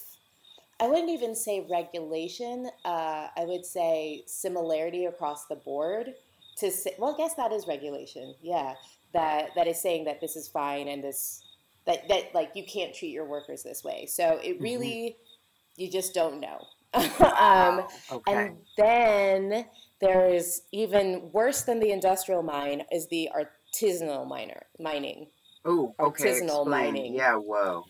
I 0.80 0.88
wouldn't 0.88 1.10
even 1.10 1.34
say 1.34 1.66
regulation. 1.70 2.70
Uh, 2.84 3.28
I 3.36 3.44
would 3.44 3.66
say 3.66 4.22
similarity 4.26 5.04
across 5.04 5.46
the 5.46 5.56
board. 5.56 6.14
To 6.58 6.70
say, 6.70 6.94
well, 6.98 7.14
I 7.14 7.16
guess 7.16 7.34
that 7.34 7.52
is 7.52 7.66
regulation. 7.66 8.34
Yeah, 8.42 8.74
that 9.12 9.50
that 9.56 9.66
is 9.66 9.80
saying 9.80 10.04
that 10.04 10.20
this 10.20 10.36
is 10.36 10.48
fine 10.48 10.88
and 10.88 11.02
this 11.02 11.42
that 11.86 12.08
that 12.08 12.34
like 12.34 12.52
you 12.54 12.64
can't 12.64 12.94
treat 12.94 13.10
your 13.10 13.26
workers 13.26 13.62
this 13.62 13.84
way. 13.84 14.06
So 14.06 14.40
it 14.42 14.54
mm-hmm. 14.54 14.62
really, 14.62 15.16
mm-hmm. 15.16 15.82
you 15.82 15.90
just 15.90 16.14
don't 16.14 16.40
know. 16.40 16.66
um, 16.94 17.86
okay. 18.10 18.32
And 18.34 18.56
then 18.76 19.64
there 20.00 20.28
is 20.28 20.62
even 20.72 21.30
worse 21.32 21.62
than 21.62 21.78
the 21.78 21.92
industrial 21.92 22.42
mine 22.42 22.82
is 22.90 23.06
the 23.08 23.30
artisanal 23.34 24.26
miner 24.26 24.62
mining. 24.78 25.28
Oh, 25.64 25.94
okay. 26.00 26.24
Artisanal 26.24 26.62
explain. 26.62 26.68
mining. 26.68 27.14
Yeah, 27.14 27.34
whoa. 27.34 27.84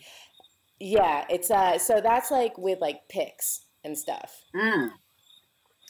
Yeah, 0.81 1.25
it's 1.29 1.51
uh 1.51 1.77
so 1.77 2.01
that's 2.01 2.31
like 2.31 2.57
with 2.57 2.79
like 2.81 3.07
picks 3.07 3.65
and 3.83 3.95
stuff. 3.95 4.33
Mm. 4.55 4.89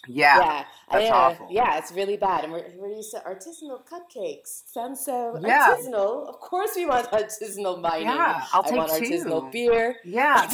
Yeah. 0.07 0.39
Yeah. 0.39 0.63
That's 0.91 1.12
uh, 1.12 1.13
awful. 1.13 1.48
Yeah, 1.50 1.77
it's 1.77 1.91
really 1.91 2.17
bad. 2.17 2.43
And 2.43 2.51
we're, 2.51 2.65
we're 2.77 2.89
used 2.89 3.12
to 3.12 3.19
artisanal 3.19 3.81
cupcakes. 3.86 4.63
Sounds 4.65 5.05
so 5.05 5.39
yeah. 5.41 5.75
artisanal. 5.77 6.27
Of 6.27 6.39
course 6.39 6.71
we 6.75 6.86
want 6.86 7.10
artisanal 7.12 7.79
mining. 7.79 8.07
Yeah, 8.07 8.41
I'll 8.51 8.63
take 8.63 8.74
I 8.74 8.77
want 8.77 8.91
two. 8.91 9.05
artisanal 9.05 9.51
beer. 9.51 9.95
Yeah. 10.03 10.50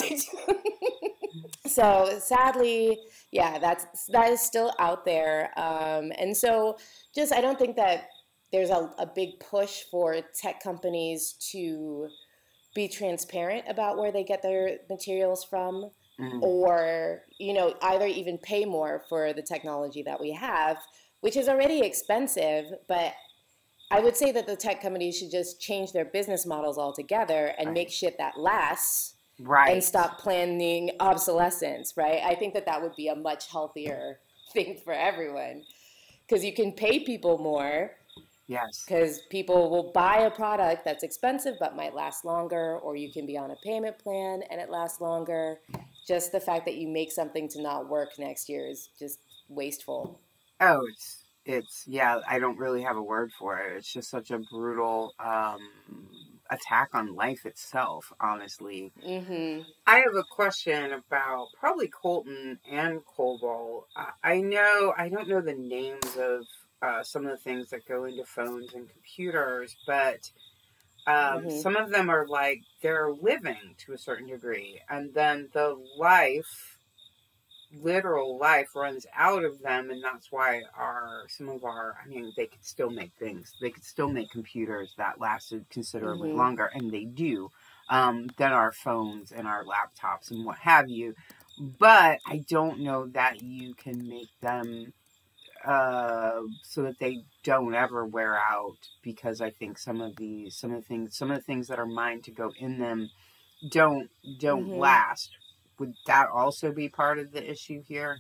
so 1.66 2.20
sadly, 2.20 3.00
yeah, 3.32 3.58
that's 3.58 4.06
that 4.10 4.32
is 4.32 4.42
still 4.42 4.74
out 4.78 5.04
there. 5.04 5.52
Um, 5.58 6.12
and 6.20 6.36
so 6.36 6.78
just 7.16 7.34
I 7.34 7.42
don't 7.42 7.58
think 7.58 7.76
that 7.78 8.10
there's 8.52 8.70
a, 8.70 8.92
a 9.00 9.06
big 9.08 9.40
push 9.40 9.82
for 9.90 10.22
tech 10.40 10.62
companies 10.62 11.34
to 11.52 12.10
be 12.78 12.88
transparent 12.88 13.66
about 13.68 13.98
where 13.98 14.12
they 14.12 14.24
get 14.24 14.44
their 14.44 14.78
materials 14.88 15.44
from 15.44 15.90
mm-hmm. 16.20 16.44
or 16.44 17.24
you 17.40 17.52
know 17.52 17.74
either 17.82 18.06
even 18.06 18.38
pay 18.38 18.66
more 18.66 19.04
for 19.10 19.34
the 19.34 19.42
technology 19.42 20.04
that 20.04 20.22
we 20.22 20.32
have 20.32 20.78
which 21.22 21.36
is 21.36 21.50
already 21.50 21.80
expensive 21.80 22.66
but 22.88 23.14
i 23.90 24.00
would 24.00 24.16
say 24.16 24.32
that 24.32 24.46
the 24.46 24.56
tech 24.56 24.80
companies 24.80 25.18
should 25.18 25.32
just 25.32 25.60
change 25.60 25.92
their 25.92 26.06
business 26.06 26.46
models 26.46 26.78
altogether 26.78 27.52
and 27.58 27.70
right. 27.70 27.74
make 27.74 27.90
shit 27.90 28.16
that 28.20 28.38
lasts 28.38 29.16
right 29.40 29.74
and 29.74 29.84
stop 29.84 30.20
planning 30.20 30.92
obsolescence 31.00 31.98
right 31.98 32.22
i 32.24 32.36
think 32.36 32.54
that 32.54 32.68
that 32.68 32.80
would 32.80 32.96
be 32.96 33.08
a 33.08 33.16
much 33.16 33.50
healthier 33.52 34.20
thing 34.54 34.80
for 34.84 34.94
everyone 34.94 35.64
because 36.28 36.46
you 36.46 36.54
can 36.54 36.72
pay 36.72 37.00
people 37.00 37.40
more 37.40 37.92
Yes. 38.48 38.86
Because 38.88 39.20
people 39.30 39.70
will 39.70 39.92
buy 39.92 40.20
a 40.20 40.32
product 40.32 40.86
that's 40.86 41.04
expensive 41.04 41.56
but 41.60 41.76
might 41.76 41.94
last 41.94 42.24
longer, 42.24 42.78
or 42.78 42.96
you 42.96 43.12
can 43.12 43.26
be 43.26 43.38
on 43.38 43.52
a 43.52 43.56
payment 43.58 44.00
plan 44.00 44.42
and 44.50 44.62
it 44.62 44.70
lasts 44.70 45.02
longer. 45.02 45.60
Just 46.08 46.32
the 46.32 46.40
fact 46.40 46.66
that 46.66 46.76
you 46.76 46.88
make 46.88 47.12
something 47.12 47.50
to 47.50 47.62
not 47.62 47.90
work 47.90 48.18
next 48.18 48.48
year 48.48 48.66
is 48.66 48.90
just 48.98 49.20
wasteful. 49.50 50.20
Oh, 50.62 50.86
it's 50.90 51.24
it's 51.46 51.84
yeah. 51.88 52.20
I 52.28 52.40
don't 52.40 52.58
really 52.58 52.82
have 52.84 52.96
a 52.96 53.04
word 53.04 53.32
for 53.38 53.60
it. 53.60 53.78
It's 53.78 53.92
just 53.92 54.10
such 54.10 54.32
a 54.32 54.40
brutal 54.40 55.14
um, 55.20 55.60
attack 56.50 56.90
on 56.94 57.16
life 57.16 57.46
itself. 57.46 58.14
Honestly, 58.22 58.94
mm-hmm. 59.06 59.64
I 59.86 59.98
have 60.00 60.16
a 60.16 60.24
question 60.24 60.94
about 60.94 61.50
probably 61.60 61.90
coltan 61.90 62.60
and 62.70 63.02
cobalt. 63.06 63.88
I 64.24 64.40
know 64.40 64.94
I 64.98 65.10
don't 65.10 65.28
know 65.28 65.42
the 65.42 65.54
names 65.54 66.16
of 66.18 66.46
uh, 66.82 67.04
some 67.04 67.26
of 67.26 67.32
the 67.32 67.38
things 67.38 67.70
that 67.70 67.88
go 67.88 68.06
into 68.06 68.26
phones 68.26 68.74
and 68.74 68.90
computers, 68.90 69.76
but 69.86 70.32
um, 71.08 71.46
mm-hmm. 71.46 71.60
some 71.60 71.76
of 71.76 71.90
them 71.90 72.10
are 72.10 72.28
like 72.28 72.62
they're 72.82 73.12
living 73.12 73.76
to 73.86 73.94
a 73.94 73.98
certain 73.98 74.28
degree, 74.28 74.82
and 74.90 75.14
then 75.14 75.50
the 75.54 75.78
life, 75.98 76.80
literal 77.82 78.38
life, 78.38 78.76
runs 78.76 79.06
out 79.16 79.44
of 79.44 79.62
them, 79.62 79.90
and 79.90 80.04
that's 80.04 80.32
why 80.32 80.62
our 80.78 81.24
some 81.30 81.50
of 81.50 81.64
our, 81.64 81.96
I 82.04 82.08
mean, 82.08 82.32
they 82.36 82.46
could 82.46 82.66
still 82.66 82.90
make 82.90 83.14
things, 83.18 83.54
they 83.62 83.70
could 83.70 83.86
still 83.86 84.10
make 84.10 84.30
computers 84.30 84.94
that 84.98 85.20
lasted 85.20 85.66
considerably 85.70 86.30
mm-hmm. 86.30 86.40
longer, 86.40 86.70
and 86.74 86.92
they 86.92 87.06
do, 87.06 87.50
um, 87.90 88.28
than 88.38 88.52
our 88.52 88.72
phones 88.72 89.32
and 89.32 89.48
our 89.48 89.64
laptops 89.64 90.30
and 90.30 90.46
what 90.46 90.58
have 90.60 90.90
you. 90.90 91.16
But 91.60 92.20
I 92.28 92.44
don't 92.48 92.82
know 92.82 93.08
that 93.08 93.42
you 93.42 93.74
can 93.74 94.08
make 94.08 94.30
them 94.42 94.94
uh, 95.68 96.42
so 96.64 96.84
that 96.84 96.98
they 97.00 97.24
don't 97.44 97.76
ever 97.76 98.06
wear 98.06 98.38
out 98.38 98.78
because 99.04 99.42
I 99.42 99.50
think 99.50 99.78
some 99.78 100.00
of 100.00 100.16
the 100.16 100.50
some 100.50 100.72
of 100.72 100.82
the 100.82 100.88
things 100.88 101.18
some 101.18 101.30
of 101.30 101.38
the 101.38 101.44
things 101.44 101.68
that 101.68 101.78
are 101.78 101.86
mine 101.86 102.22
to 102.22 102.32
go 102.32 102.52
in 102.58 102.80
them 102.80 103.10
don't 103.70 104.10
don't 104.40 104.70
mm-hmm. 104.70 104.80
last. 104.80 105.32
Would 105.80 105.94
that 106.08 106.30
also 106.30 106.72
be 106.72 106.88
part 106.90 107.20
of 107.20 107.32
the 107.34 107.52
issue 107.52 107.84
here? 107.86 108.20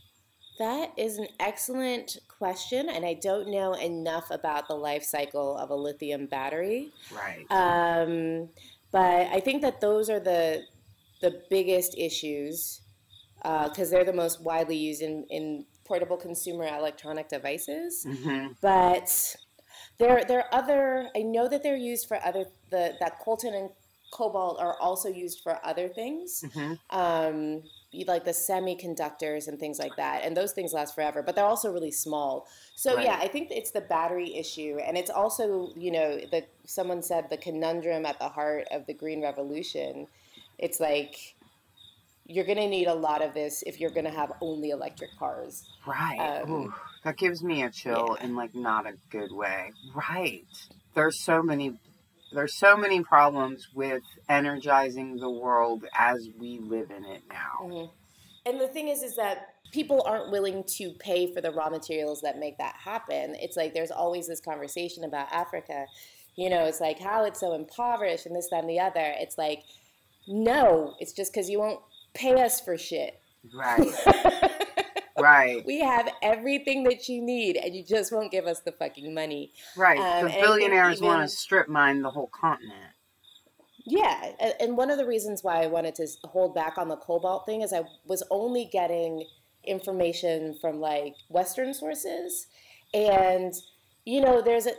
That 0.59 0.91
is 0.97 1.17
an 1.17 1.27
excellent 1.39 2.17
question, 2.27 2.89
and 2.89 3.05
I 3.05 3.13
don't 3.13 3.49
know 3.49 3.73
enough 3.73 4.29
about 4.29 4.67
the 4.67 4.75
life 4.75 5.03
cycle 5.03 5.55
of 5.57 5.69
a 5.69 5.75
lithium 5.75 6.25
battery. 6.25 6.91
Right. 7.11 7.45
Um, 7.49 8.49
but 8.91 9.27
I 9.27 9.39
think 9.39 9.61
that 9.61 9.79
those 9.79 10.09
are 10.09 10.19
the 10.19 10.63
the 11.21 11.41
biggest 11.49 11.97
issues 11.97 12.81
because 13.41 13.89
uh, 13.89 13.91
they're 13.91 14.03
the 14.03 14.13
most 14.13 14.41
widely 14.41 14.75
used 14.75 15.01
in, 15.01 15.25
in 15.29 15.65
portable 15.87 16.17
consumer 16.17 16.65
electronic 16.67 17.29
devices. 17.29 18.05
Mm-hmm. 18.07 18.53
But 18.61 19.35
there, 19.97 20.23
there 20.25 20.39
are 20.39 20.53
other. 20.53 21.09
I 21.15 21.21
know 21.21 21.47
that 21.47 21.63
they're 21.63 21.75
used 21.75 22.07
for 22.07 22.19
other. 22.23 22.45
The 22.69 22.95
that 22.99 23.21
coltan 23.23 23.55
and 23.55 23.69
cobalt 24.11 24.59
are 24.59 24.79
also 24.79 25.09
used 25.09 25.41
for 25.41 25.59
other 25.65 25.87
things. 25.87 26.43
Mm-hmm. 26.45 26.97
Um, 26.97 27.63
like 28.05 28.25
the 28.25 28.31
semiconductors 28.31 29.47
and 29.47 29.59
things 29.59 29.79
like 29.79 29.95
that 29.95 30.23
and 30.23 30.35
those 30.35 30.51
things 30.51 30.73
last 30.73 30.93
forever 30.93 31.23
but 31.23 31.35
they're 31.35 31.45
also 31.45 31.71
really 31.71 31.89
small 31.89 32.47
so 32.75 32.95
right. 32.95 33.05
yeah 33.05 33.17
i 33.21 33.27
think 33.27 33.47
it's 33.49 33.71
the 33.71 33.81
battery 33.81 34.35
issue 34.35 34.77
and 34.85 34.97
it's 34.97 35.09
also 35.09 35.71
you 35.75 35.89
know 35.89 36.17
the 36.31 36.43
someone 36.65 37.01
said 37.01 37.29
the 37.29 37.37
conundrum 37.37 38.05
at 38.05 38.19
the 38.19 38.27
heart 38.27 38.67
of 38.71 38.85
the 38.87 38.93
green 38.93 39.21
revolution 39.21 40.05
it's 40.59 40.79
like 40.79 41.35
you're 42.27 42.45
going 42.45 42.57
to 42.57 42.67
need 42.67 42.87
a 42.87 42.93
lot 42.93 43.21
of 43.21 43.33
this 43.33 43.63
if 43.65 43.79
you're 43.79 43.89
going 43.89 44.05
to 44.05 44.11
have 44.11 44.33
only 44.41 44.69
electric 44.69 45.17
cars. 45.17 45.63
Right. 45.85 46.41
Um, 46.43 46.51
Ooh, 46.51 46.73
that 47.03 47.17
gives 47.17 47.41
me 47.41 47.63
a 47.63 47.69
chill 47.69 48.17
yeah. 48.19 48.25
in 48.25 48.35
like 48.35 48.53
not 48.53 48.85
a 48.85 48.93
good 49.09 49.31
way. 49.31 49.71
Right. 49.95 50.45
There's 50.93 51.23
so 51.23 51.41
many 51.41 51.79
there's 52.33 52.57
so 52.57 52.75
many 52.75 53.01
problems 53.01 53.69
with 53.73 54.03
energizing 54.27 55.15
the 55.15 55.29
world 55.29 55.85
as 55.97 56.27
we 56.37 56.59
live 56.59 56.91
in 56.91 57.05
it 57.05 57.21
now. 57.29 57.65
Mm-hmm. 57.65 58.49
and 58.49 58.59
the 58.59 58.67
thing 58.67 58.89
is, 58.89 59.01
is 59.01 59.15
that 59.15 59.53
people 59.71 60.03
aren't 60.05 60.29
willing 60.29 60.65
to 60.75 60.91
pay 60.99 61.33
for 61.33 61.39
the 61.39 61.51
raw 61.51 61.69
materials 61.69 62.19
that 62.21 62.37
make 62.37 62.57
that 62.57 62.75
happen. 62.75 63.35
It's 63.39 63.55
like 63.55 63.73
there's 63.73 63.91
always 63.91 64.27
this 64.27 64.41
conversation 64.41 65.05
about 65.05 65.31
Africa. 65.31 65.85
You 66.35 66.49
know, 66.49 66.65
it's 66.65 66.81
like 66.81 66.99
how 66.99 67.23
it's 67.23 67.39
so 67.39 67.53
impoverished 67.53 68.25
and 68.25 68.35
this, 68.35 68.49
that, 68.51 68.59
and 68.59 68.69
the 68.69 68.79
other. 68.79 69.13
It's 69.17 69.37
like, 69.37 69.63
no, 70.27 70.95
it's 70.99 71.13
just 71.13 71.33
because 71.33 71.49
you 71.49 71.59
won't 71.59 71.79
pay 72.17 72.41
us 72.41 72.59
for 72.59 72.77
shit. 72.77 73.19
Right. 73.53 73.87
right. 75.19 75.65
We 75.65 75.79
have 75.81 76.09
everything 76.21 76.83
that 76.85 77.07
you 77.07 77.21
need, 77.21 77.57
and 77.57 77.75
you 77.75 77.83
just 77.83 78.11
won't 78.11 78.31
give 78.31 78.45
us 78.45 78.61
the 78.61 78.71
fucking 78.71 79.13
money. 79.13 79.51
Right. 79.75 79.99
Um, 79.99 80.25
the 80.25 80.37
billionaires 80.41 80.97
even, 80.97 81.07
want 81.07 81.29
to 81.29 81.35
strip 81.35 81.69
mine 81.69 82.01
the 82.01 82.09
whole 82.09 82.27
continent. 82.27 82.93
Yeah, 83.85 84.31
and 84.59 84.75
one 84.75 84.89
of 84.89 84.97
the 84.97 85.05
reasons 85.05 85.45
why 85.45 85.63
I 85.63 85.67
wanted 85.67 85.95
to 85.95 86.07
hold 86.25 86.53
back 86.53 86.77
on 86.77 86.89
the 86.89 86.97
cobalt 86.97 87.45
thing 87.45 87.61
is 87.61 87.71
I 87.71 87.83
was 88.05 88.21
only 88.29 88.65
getting 88.65 89.23
information 89.63 90.55
from 90.59 90.81
like 90.81 91.15
Western 91.29 91.73
sources, 91.73 92.47
and 92.93 93.53
you 94.03 94.19
know, 94.19 94.41
there's 94.41 94.65
a 94.65 94.73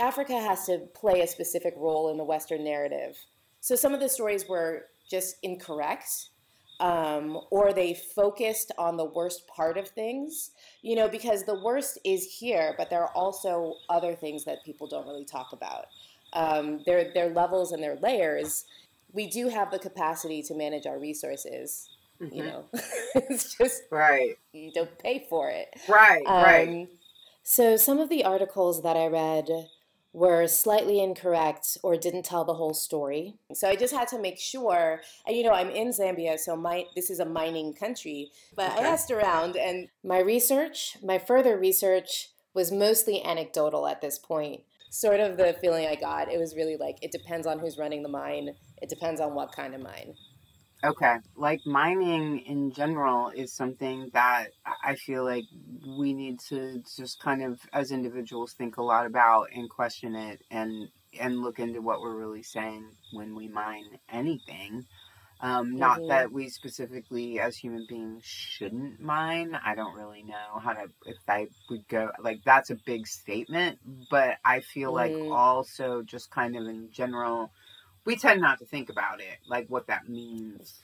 Africa 0.00 0.32
has 0.32 0.64
to 0.66 0.78
play 0.94 1.20
a 1.20 1.26
specific 1.26 1.74
role 1.76 2.10
in 2.10 2.16
the 2.16 2.24
Western 2.24 2.64
narrative. 2.64 3.18
So 3.60 3.76
some 3.76 3.92
of 3.94 4.00
the 4.00 4.08
stories 4.08 4.48
were 4.48 4.86
just 5.10 5.36
incorrect, 5.42 6.30
um, 6.80 7.40
or 7.50 7.72
they 7.72 7.94
focused 7.94 8.72
on 8.78 8.96
the 8.96 9.04
worst 9.04 9.46
part 9.46 9.78
of 9.78 9.88
things. 9.88 10.50
You 10.82 10.96
know, 10.96 11.08
because 11.08 11.44
the 11.44 11.60
worst 11.62 11.98
is 12.04 12.24
here, 12.24 12.74
but 12.76 12.90
there 12.90 13.02
are 13.02 13.12
also 13.14 13.74
other 13.88 14.14
things 14.14 14.44
that 14.44 14.64
people 14.64 14.86
don't 14.86 15.06
really 15.06 15.24
talk 15.24 15.52
about 15.52 15.86
um, 16.34 16.80
their 16.84 17.12
their 17.12 17.30
levels 17.30 17.72
and 17.72 17.82
their 17.82 17.96
layers, 17.96 18.64
we 19.12 19.26
do 19.26 19.48
have 19.48 19.70
the 19.70 19.78
capacity 19.78 20.42
to 20.42 20.54
manage 20.54 20.86
our 20.86 20.98
resources. 20.98 21.88
Mm-hmm. 22.20 22.34
You 22.34 22.44
know, 22.44 22.64
it's 23.14 23.56
just 23.56 23.82
right. 23.90 24.36
You 24.52 24.72
don't 24.72 24.98
pay 24.98 25.26
for 25.28 25.50
it. 25.50 25.68
Right. 25.88 26.24
Um, 26.26 26.42
right. 26.42 26.88
So 27.42 27.76
some 27.76 27.98
of 27.98 28.08
the 28.08 28.24
articles 28.24 28.82
that 28.82 28.96
I 28.96 29.06
read 29.06 29.48
were 30.14 30.46
slightly 30.46 31.02
incorrect 31.02 31.76
or 31.82 31.96
didn't 31.96 32.24
tell 32.24 32.44
the 32.44 32.54
whole 32.54 32.72
story. 32.72 33.34
So 33.52 33.68
I 33.68 33.74
just 33.74 33.92
had 33.92 34.08
to 34.08 34.18
make 34.18 34.38
sure. 34.38 35.02
And 35.26 35.36
you 35.36 35.42
know, 35.42 35.52
I'm 35.52 35.70
in 35.70 35.88
Zambia, 35.88 36.38
so 36.38 36.56
my 36.56 36.84
this 36.94 37.10
is 37.10 37.18
a 37.18 37.26
mining 37.26 37.74
country. 37.74 38.30
But 38.56 38.72
okay. 38.72 38.84
I 38.84 38.88
asked 38.88 39.10
around, 39.10 39.56
and 39.56 39.88
my 40.02 40.20
research, 40.20 40.96
my 41.02 41.18
further 41.18 41.58
research, 41.58 42.30
was 42.54 42.70
mostly 42.70 43.22
anecdotal 43.22 43.86
at 43.88 44.00
this 44.00 44.18
point 44.18 44.62
sort 44.94 45.18
of 45.18 45.36
the 45.36 45.56
feeling 45.60 45.86
I 45.86 45.96
got. 45.96 46.30
It 46.30 46.38
was 46.38 46.54
really 46.54 46.76
like 46.76 46.98
it 47.02 47.10
depends 47.10 47.48
on 47.48 47.58
who's 47.58 47.76
running 47.76 48.04
the 48.04 48.08
mine. 48.08 48.54
It 48.80 48.88
depends 48.88 49.20
on 49.20 49.34
what 49.34 49.50
kind 49.50 49.74
of 49.74 49.80
mine. 49.80 50.14
Okay. 50.84 51.16
Like 51.34 51.60
mining 51.64 52.40
in 52.40 52.72
general 52.72 53.30
is 53.30 53.52
something 53.52 54.10
that 54.12 54.48
I 54.84 54.96
feel 54.96 55.24
like 55.24 55.44
we 55.98 56.12
need 56.12 56.40
to 56.50 56.82
just 56.96 57.20
kind 57.20 57.42
of 57.42 57.58
as 57.72 57.90
individuals 57.90 58.52
think 58.52 58.76
a 58.76 58.82
lot 58.82 59.06
about 59.06 59.48
and 59.54 59.70
question 59.70 60.14
it 60.14 60.42
and 60.50 60.88
and 61.18 61.40
look 61.40 61.58
into 61.58 61.80
what 61.80 62.00
we're 62.00 62.16
really 62.16 62.42
saying 62.42 62.90
when 63.12 63.34
we 63.34 63.48
mine 63.48 63.98
anything. 64.12 64.84
Um, 65.40 65.76
not 65.76 65.98
mm-hmm. 65.98 66.08
that 66.08 66.32
we 66.32 66.48
specifically, 66.48 67.38
as 67.38 67.56
human 67.56 67.84
beings, 67.86 68.22
shouldn't 68.24 69.00
mine. 69.00 69.58
I 69.62 69.74
don't 69.74 69.94
really 69.94 70.22
know 70.22 70.58
how 70.58 70.72
to, 70.72 70.86
if 71.04 71.16
I 71.28 71.48
would 71.68 71.86
go, 71.88 72.10
like, 72.18 72.38
that's 72.46 72.70
a 72.70 72.76
big 72.86 73.06
statement. 73.06 73.78
But 74.10 74.38
I 74.44 74.60
feel 74.60 74.92
mm-hmm. 74.92 75.28
like 75.28 75.32
also, 75.32 76.02
just 76.02 76.30
kind 76.30 76.56
of 76.56 76.66
in 76.66 76.88
general, 76.92 77.50
we 78.04 78.16
tend 78.16 78.40
not 78.40 78.58
to 78.58 78.66
think 78.66 78.90
about 78.90 79.20
it, 79.20 79.38
like 79.48 79.66
what 79.68 79.86
that 79.86 80.08
means 80.08 80.82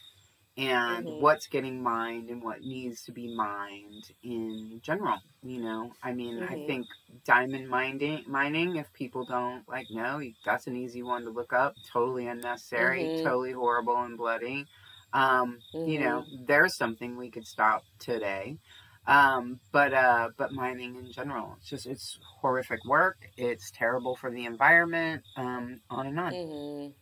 and 0.57 1.07
mm-hmm. 1.07 1.23
what's 1.23 1.47
getting 1.47 1.83
mined 1.83 2.29
and 2.29 2.43
what 2.43 2.61
needs 2.61 3.03
to 3.05 3.13
be 3.13 3.35
mined 3.35 4.11
in 4.23 4.81
general. 4.83 5.19
You 5.43 5.63
know, 5.63 5.93
I 6.03 6.13
mean, 6.13 6.41
mm-hmm. 6.41 6.53
I 6.53 6.67
think 6.67 6.87
diamond 7.25 7.69
mining, 7.69 8.25
mining, 8.27 8.77
if 8.77 8.93
people 8.93 9.25
don't 9.25 9.67
like 9.69 9.87
know, 9.91 10.21
that's 10.45 10.67
an 10.67 10.77
easy 10.77 11.03
one 11.03 11.25
to 11.25 11.31
look 11.31 11.53
up. 11.53 11.75
Totally 11.91 12.27
unnecessary, 12.27 13.05
mm-hmm. 13.05 13.25
totally 13.25 13.53
horrible 13.53 13.97
and 13.97 14.19
bloody. 14.19 14.67
Um, 15.13 15.59
you 15.73 15.99
know, 16.01 16.25
mm-hmm. 16.27 16.45
there's 16.47 16.77
something 16.77 17.17
we 17.17 17.31
could 17.31 17.47
stop 17.47 17.85
today. 17.99 18.59
Um, 19.07 19.61
but 19.73 19.95
uh, 19.95 20.29
but 20.37 20.53
mining 20.53 20.97
in 20.97 21.11
general, 21.11 21.57
it's 21.59 21.71
just 21.71 21.87
it's 21.87 22.19
horrific 22.41 22.85
work. 22.85 23.17
It's 23.37 23.71
terrible 23.71 24.15
for 24.15 24.31
the 24.31 24.45
environment. 24.45 25.23
Um, 25.37 25.81
on 25.89 26.07
and 26.07 26.21
on. 26.21 26.93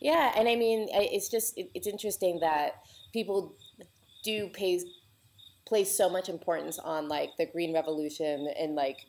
Yeah, 0.00 0.32
and 0.36 0.48
I 0.48 0.56
mean, 0.56 0.88
it's 0.90 1.28
just 1.28 1.54
it's 1.56 1.86
interesting 1.86 2.40
that 2.40 2.82
people 3.12 3.54
do 4.24 4.48
pay 4.48 4.80
place 5.64 5.96
so 5.96 6.08
much 6.08 6.28
importance 6.28 6.78
on 6.78 7.08
like 7.08 7.30
the 7.38 7.46
green 7.46 7.72
revolution 7.72 8.48
and 8.58 8.74
like 8.74 9.06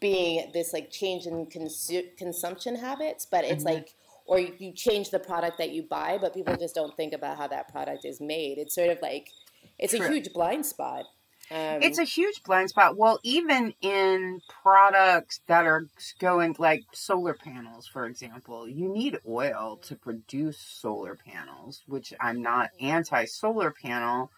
being 0.00 0.50
this 0.52 0.72
like 0.72 0.90
change 0.90 1.26
in 1.26 1.46
consu- 1.46 2.16
consumption 2.16 2.76
habits, 2.76 3.26
but 3.26 3.44
it's 3.44 3.64
mm-hmm. 3.64 3.74
like 3.74 3.94
or 4.26 4.40
you 4.40 4.72
change 4.72 5.10
the 5.10 5.18
product 5.18 5.56
that 5.58 5.70
you 5.70 5.82
buy, 5.82 6.18
but 6.20 6.34
people 6.34 6.56
just 6.56 6.74
don't 6.74 6.96
think 6.96 7.12
about 7.12 7.38
how 7.38 7.46
that 7.46 7.70
product 7.70 8.04
is 8.04 8.20
made. 8.20 8.58
It's 8.58 8.74
sort 8.74 8.90
of 8.90 8.98
like 9.00 9.30
it's 9.78 9.94
True. 9.94 10.06
a 10.06 10.10
huge 10.10 10.32
blind 10.32 10.66
spot. 10.66 11.04
Um, 11.50 11.80
it's 11.80 11.98
a 11.98 12.04
huge 12.04 12.42
blind 12.42 12.70
spot. 12.70 12.96
Well, 12.96 13.20
even 13.22 13.74
in 13.80 14.40
products 14.62 15.40
that 15.46 15.64
are 15.64 15.86
going 16.18 16.56
like 16.58 16.82
solar 16.92 17.34
panels, 17.34 17.86
for 17.86 18.04
example, 18.06 18.68
you 18.68 18.88
need 18.88 19.18
oil 19.28 19.78
to 19.84 19.94
produce 19.94 20.58
solar 20.58 21.14
panels, 21.14 21.82
which 21.86 22.12
I'm 22.20 22.42
not 22.42 22.70
anti 22.80 23.26
solar 23.26 23.70
panel, 23.70 24.32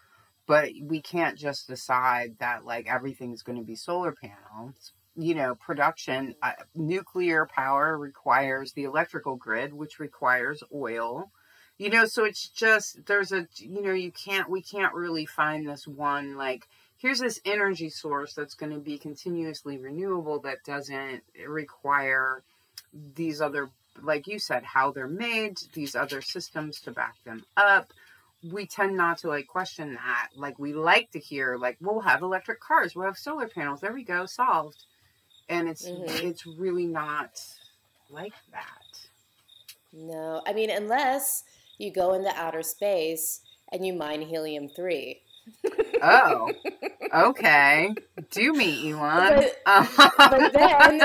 but 0.47 0.71
we 0.83 1.01
can't 1.01 1.39
just 1.39 1.67
decide 1.67 2.37
that 2.41 2.67
like 2.67 2.87
everything's 2.87 3.43
going 3.43 3.59
to 3.59 3.65
be 3.65 3.77
solar 3.77 4.13
panels. 4.13 4.93
You 5.17 5.35
know, 5.35 5.55
production, 5.55 6.35
uh, 6.43 6.53
nuclear 6.75 7.47
power 7.47 7.97
requires 7.97 8.73
the 8.73 8.85
electrical 8.85 9.37
grid, 9.37 9.73
which 9.73 9.99
requires 9.99 10.63
oil 10.73 11.31
you 11.79 11.89
know 11.89 12.05
so 12.05 12.25
it's 12.25 12.49
just 12.49 13.07
there's 13.07 13.33
a 13.33 13.47
you 13.57 13.81
know 13.81 13.93
you 13.93 14.11
can't 14.11 14.51
we 14.51 14.61
can't 14.61 14.93
really 14.95 15.25
find 15.25 15.67
this 15.67 15.87
one 15.87 16.37
like 16.37 16.69
here's 16.99 17.21
this 17.21 17.41
energy 17.45 17.89
source 17.89 18.35
that's 18.35 18.55
going 18.55 18.73
to 18.73 18.79
be 18.79 18.99
continuously 18.99 19.79
renewable 19.79 20.41
that 20.41 20.65
doesn't 20.65 21.23
require 21.47 22.43
these 23.15 23.41
other 23.41 23.71
like 24.03 24.27
you 24.27 24.39
said 24.39 24.63
how 24.63 24.93
they're 24.93 25.09
made 25.09 25.59
these 25.73 25.97
other 25.97 26.21
systems 26.21 26.81
to 26.81 26.93
back 26.93 27.17
them 27.25 27.45
up. 27.57 27.93
We 28.53 28.67
tend 28.67 28.97
not 28.97 29.19
to 29.19 29.29
like 29.29 29.49
question 29.49 29.95
that. 29.95 30.29
Like 30.37 30.59
we 30.59 30.73
like 30.73 31.11
to 31.13 31.19
hear 31.19 31.57
like 31.57 31.77
we'll 31.81 32.01
have 32.01 32.23
electric 32.23 32.61
cars 32.61 32.95
we'll 32.95 33.07
have 33.07 33.19
solar 33.19 33.49
panels 33.49 33.81
there 33.81 33.93
we 33.93 34.05
go 34.05 34.27
solved. 34.27 34.85
And 35.49 35.69
it's 35.69 35.89
mm-hmm. 35.89 36.27
it's 36.27 36.47
really 36.47 36.87
not 36.87 37.41
like 38.11 38.35
that. 38.53 39.09
No 39.93 40.43
i 40.47 40.53
mean 40.53 40.71
unless 40.71 41.45
you 41.79 41.93
go 41.93 42.15
into 42.15 42.31
outer 42.37 42.63
space 42.63 43.41
and 43.73 43.85
you 43.85 43.93
mine 43.93 44.23
helium 44.23 44.69
3 44.69 45.21
oh, 46.03 46.53
okay. 47.15 47.95
Do 48.31 48.53
me, 48.53 48.93
Elon. 48.93 49.45
But, 49.65 50.13
but 50.17 50.53
then, 50.53 51.01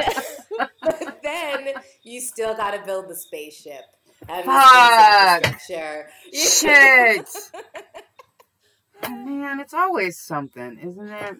but 0.81 1.19
then 1.23 1.73
you 2.03 2.21
still 2.21 2.55
got 2.55 2.71
to 2.71 2.85
build 2.85 3.09
the 3.09 3.15
spaceship. 3.15 3.83
And 4.29 4.45
Fuck. 4.45 5.59
Shit. 6.33 7.29
oh, 9.03 9.09
man, 9.09 9.59
it's 9.59 9.73
always 9.73 10.17
something, 10.19 10.79
isn't 10.79 11.09
it? 11.09 11.35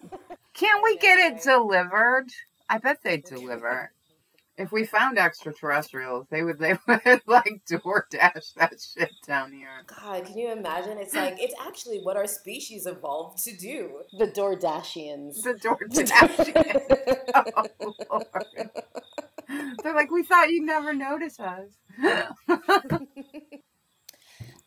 Can't 0.52 0.84
we 0.84 0.96
get 0.98 1.18
it 1.18 1.42
delivered? 1.42 2.26
I 2.68 2.78
bet 2.78 3.02
they 3.02 3.18
deliver 3.18 3.92
if 4.56 4.70
we 4.70 4.84
found 4.84 5.18
extraterrestrials, 5.18 6.26
they 6.30 6.42
would 6.42 6.58
they 6.58 6.74
would 6.88 7.22
like 7.26 7.62
DoorDash 7.68 8.54
that 8.54 8.80
shit 8.80 9.10
down 9.26 9.52
here. 9.52 9.84
God, 9.86 10.24
can 10.24 10.38
you 10.38 10.52
imagine? 10.52 10.98
It's 10.98 11.14
like 11.14 11.36
it's 11.38 11.54
actually 11.60 11.98
what 11.98 12.16
our 12.16 12.26
species 12.26 12.86
evolved 12.86 13.42
to 13.44 13.56
do. 13.56 14.02
The 14.18 14.28
DoorDashians. 14.28 15.42
The 15.42 15.54
DoorDashians. 15.54 17.14
oh 17.84 17.92
Lord. 18.10 18.70
They're 19.82 19.94
like, 19.94 20.10
we 20.10 20.22
thought 20.22 20.50
you'd 20.50 20.64
never 20.64 20.92
notice 20.94 21.38
us. 21.38 21.68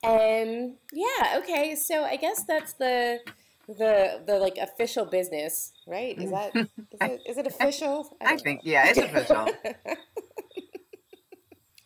and 0.04 0.72
um, 0.72 0.76
yeah, 0.94 1.40
okay, 1.40 1.76
so 1.76 2.04
I 2.04 2.16
guess 2.16 2.44
that's 2.48 2.74
the 2.74 3.20
the 3.68 4.22
the 4.26 4.40
like 4.40 4.58
official 4.58 5.06
business, 5.06 5.74
right? 5.86 6.18
Is 6.18 6.32
that 6.32 6.54
mm-hmm. 6.54 6.82
is 6.92 7.00
it, 7.02 7.22
is 7.28 7.38
it 7.38 7.48
official? 7.48 8.16
I, 8.22 8.34
I 8.34 8.38
think 8.38 8.64
know. 8.64 8.72
yeah, 8.72 8.88
it's 8.88 8.98
official. 8.98 9.48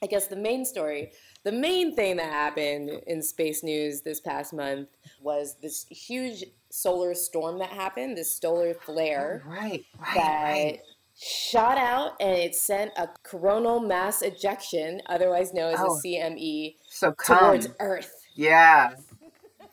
I 0.04 0.08
guess 0.08 0.28
the 0.28 0.36
main 0.36 0.66
story, 0.66 1.12
the 1.44 1.52
main 1.52 1.96
thing 1.96 2.18
that 2.18 2.32
happened 2.32 2.90
in 3.06 3.22
space 3.22 3.64
news 3.64 4.02
this 4.02 4.20
past 4.20 4.52
month 4.52 4.90
was 5.22 5.58
this 5.62 5.86
huge 5.90 6.44
solar 6.72 7.14
storm 7.14 7.60
that 7.60 7.70
happened, 7.70 8.18
this 8.18 8.36
solar 8.36 8.74
flare, 8.74 9.44
oh, 9.46 9.50
right, 9.50 9.86
right, 10.00 10.16
that 10.16 10.52
right. 10.54 10.80
shot 11.16 11.78
out 11.78 12.14
and 12.20 12.36
it 12.36 12.56
sent 12.56 12.92
a 12.98 13.10
coronal 13.22 13.80
mass 13.80 14.24
ejection, 14.24 15.02
otherwise 15.08 15.54
known 15.54 15.76
as 15.76 15.80
oh, 15.80 15.96
a 15.96 16.02
CME, 16.04 16.78
so 16.90 17.12
come. 17.12 17.38
towards 17.38 17.68
Earth. 17.80 18.12
Yeah, 18.34 18.96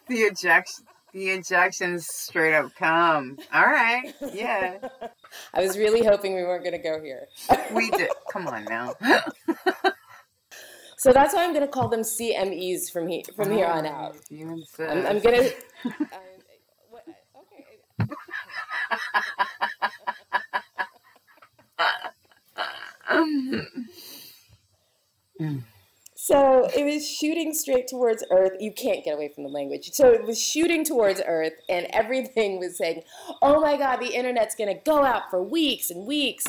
the 0.08 0.16
ejection 0.16 0.84
the 1.18 1.30
injections 1.30 2.06
straight 2.06 2.54
up 2.54 2.74
come. 2.74 3.38
All 3.52 3.66
right. 3.66 4.14
Yeah. 4.32 4.78
I 5.54 5.62
was 5.62 5.76
really 5.76 6.04
hoping 6.04 6.34
we 6.34 6.42
weren't 6.42 6.64
going 6.64 6.76
to 6.76 6.82
go 6.82 7.00
here. 7.02 7.26
we 7.72 7.90
did. 7.90 8.10
Come 8.32 8.46
on 8.46 8.64
now. 8.64 8.94
so 10.98 11.12
that's 11.12 11.34
why 11.34 11.44
I'm 11.44 11.52
going 11.52 11.66
to 11.66 11.72
call 11.72 11.88
them 11.88 12.00
CMEs 12.00 12.90
from 12.92 13.08
here 13.08 13.22
from 13.36 13.50
here 13.50 13.66
on 13.66 13.86
out. 13.86 14.16
Oh, 14.16 14.20
you 14.30 14.48
insist. 14.50 14.80
I'm, 14.80 15.06
I'm 15.06 15.20
going 15.20 15.50
to. 15.50 15.54
okay. 25.40 25.62
So 26.28 26.68
it 26.76 26.84
was 26.84 27.08
shooting 27.08 27.54
straight 27.54 27.88
towards 27.88 28.22
Earth. 28.30 28.52
You 28.60 28.70
can't 28.70 29.02
get 29.02 29.14
away 29.14 29.32
from 29.34 29.44
the 29.44 29.48
language. 29.48 29.92
So 29.94 30.10
it 30.10 30.24
was 30.24 30.38
shooting 30.38 30.84
towards 30.84 31.22
Earth, 31.26 31.54
and 31.70 31.86
everything 31.88 32.58
was 32.58 32.76
saying, 32.76 33.04
"Oh 33.40 33.62
my 33.62 33.78
God, 33.78 33.96
the 33.96 34.14
internet's 34.14 34.54
gonna 34.54 34.74
go 34.74 35.04
out 35.04 35.30
for 35.30 35.42
weeks 35.42 35.88
and 35.90 36.06
weeks." 36.06 36.44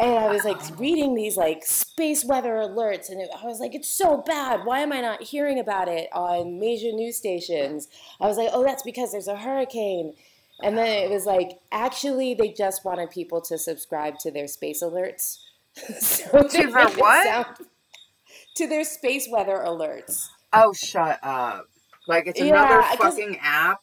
And 0.00 0.18
I 0.18 0.28
was 0.28 0.44
like 0.44 0.58
reading 0.76 1.14
these 1.14 1.36
like 1.36 1.64
space 1.64 2.24
weather 2.24 2.54
alerts, 2.54 3.08
and 3.08 3.22
I 3.32 3.46
was 3.46 3.60
like, 3.60 3.76
"It's 3.76 3.86
so 3.86 4.16
bad. 4.16 4.64
Why 4.64 4.80
am 4.80 4.92
I 4.92 5.02
not 5.02 5.22
hearing 5.22 5.60
about 5.60 5.86
it 5.86 6.08
on 6.12 6.58
major 6.58 6.90
news 6.90 7.16
stations?" 7.16 7.86
I 8.20 8.26
was 8.26 8.36
like, 8.36 8.50
"Oh, 8.52 8.64
that's 8.64 8.82
because 8.82 9.12
there's 9.12 9.28
a 9.28 9.36
hurricane." 9.36 10.14
And 10.64 10.76
then 10.76 11.04
it 11.04 11.10
was 11.10 11.26
like, 11.26 11.60
actually, 11.70 12.34
they 12.34 12.48
just 12.48 12.84
wanted 12.84 13.10
people 13.10 13.40
to 13.42 13.56
subscribe 13.56 14.18
to 14.20 14.32
their 14.32 14.48
space 14.48 14.82
alerts. 14.82 15.38
so 16.00 16.48
to 16.48 16.66
what? 16.96 17.24
Sound, 17.24 17.68
to 18.56 18.66
their 18.66 18.84
space 18.84 19.28
weather 19.30 19.62
alerts. 19.64 20.26
Oh, 20.52 20.72
shut 20.72 21.18
up. 21.22 21.68
Like 22.08 22.26
it's 22.26 22.40
another 22.40 22.80
yeah, 22.80 22.96
fucking 22.96 23.38
app. 23.40 23.80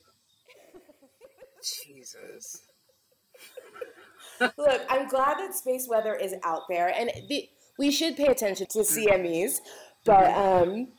Jesus. 1.62 2.62
Look, 4.40 4.82
I'm 4.90 5.08
glad 5.08 5.38
that 5.40 5.56
space 5.56 5.88
weather 5.90 6.16
is 6.16 6.34
out 6.44 6.64
there, 6.70 6.90
and 6.90 7.12
the, 7.30 7.50
we 7.78 7.92
should 7.92 8.18
pay 8.18 8.28
attention 8.28 8.68
to 8.72 8.80
CMEs. 8.80 9.60
But 10.06 10.32
um, 10.32 10.90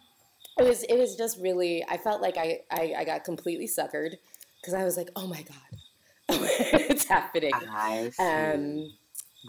it 0.59 0.63
was 0.63 0.83
it 0.85 0.97
was 0.99 1.17
just 1.17 1.41
really. 1.41 1.85
I 1.89 1.97
felt 1.97 2.23
like 2.23 2.37
I 2.37 2.61
I, 2.71 2.95
I 2.99 3.05
got 3.05 3.25
completely 3.25 3.67
suckered 3.67 4.17
because 4.61 4.75
I 4.75 4.85
was 4.85 4.97
like, 4.97 5.11
oh 5.17 5.27
my 5.27 5.43
god, 5.43 5.81
it's 6.29 7.05
happening. 7.05 7.53
I 7.55 8.11
see. 8.11 8.23
Um, 8.23 8.93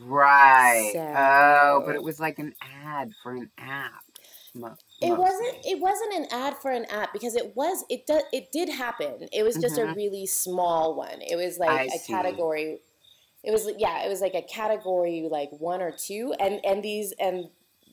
right. 0.01 0.91
So, 0.93 1.13
oh, 1.15 1.83
but 1.85 1.95
it 1.95 2.03
was 2.03 2.19
like 2.19 2.39
an 2.39 2.53
ad 2.61 3.11
for 3.21 3.33
an 3.33 3.51
app 3.57 4.04
it 5.01 5.17
wasn't 5.17 5.55
it 5.65 5.79
wasn't 5.79 6.13
an 6.13 6.25
ad 6.31 6.55
for 6.57 6.71
an 6.71 6.85
app 6.85 7.11
because 7.13 7.35
it 7.35 7.55
was 7.55 7.83
it 7.89 8.05
does 8.07 8.23
it 8.31 8.51
did 8.51 8.69
happen 8.69 9.27
it 9.31 9.43
was 9.43 9.55
just 9.57 9.77
mm-hmm. 9.77 9.91
a 9.91 9.95
really 9.95 10.25
small 10.25 10.95
one 10.95 11.21
it 11.21 11.35
was 11.35 11.57
like 11.57 11.69
I 11.69 11.83
a 11.83 11.89
see. 11.99 12.13
category 12.13 12.79
it 13.43 13.51
was 13.51 13.69
yeah 13.77 14.03
it 14.05 14.09
was 14.09 14.21
like 14.21 14.33
a 14.33 14.41
category 14.41 15.27
like 15.29 15.49
one 15.51 15.81
or 15.81 15.91
two 15.91 16.33
and 16.39 16.59
and 16.65 16.83
these 16.83 17.13
and 17.19 17.49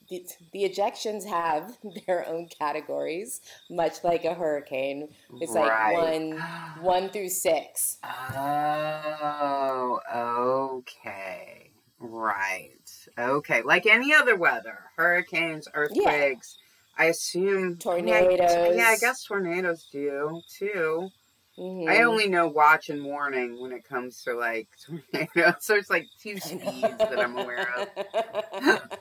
the, 0.09 0.25
the 0.53 0.64
ejections 0.64 1.27
have 1.27 1.79
their 2.07 2.29
own 2.29 2.48
categories 2.59 3.40
much 3.70 4.05
like 4.05 4.25
a 4.25 4.35
hurricane 4.35 5.09
it's 5.40 5.53
right. 5.53 5.94
like 5.94 6.03
one 6.03 6.38
one 6.81 7.11
through 7.11 7.29
six 7.29 7.98
oh 8.37 10.01
okay 10.14 11.72
right 12.03 12.73
Okay, 13.19 13.62
like 13.62 13.87
any 13.87 14.15
other 14.15 14.37
weather, 14.37 14.79
hurricanes, 14.97 15.69
earthquakes. 15.75 16.59
Yeah. 16.59 17.05
I 17.05 17.09
assume 17.09 17.79
tornadoes. 17.79 18.38
Yeah, 18.41 18.73
yeah, 18.73 18.88
I 18.88 18.97
guess 18.99 19.25
tornadoes 19.25 19.88
do 19.91 20.41
too. 20.49 21.11
Mm-hmm. 21.59 21.91
I 21.91 22.03
only 22.03 22.29
know 22.29 22.49
watch 22.49 22.88
and 22.88 23.05
warning 23.05 23.61
when 23.61 23.73
it 23.73 23.87
comes 23.87 24.23
to 24.25 24.35
like 24.35 24.69
tornadoes. 25.12 25.55
So 25.61 25.75
it's 25.75 25.91
like 25.91 26.07
two 26.23 26.38
speeds 26.38 26.81
that 26.81 27.19
I'm 27.19 27.37
aware 27.37 27.69
of. 27.77 28.83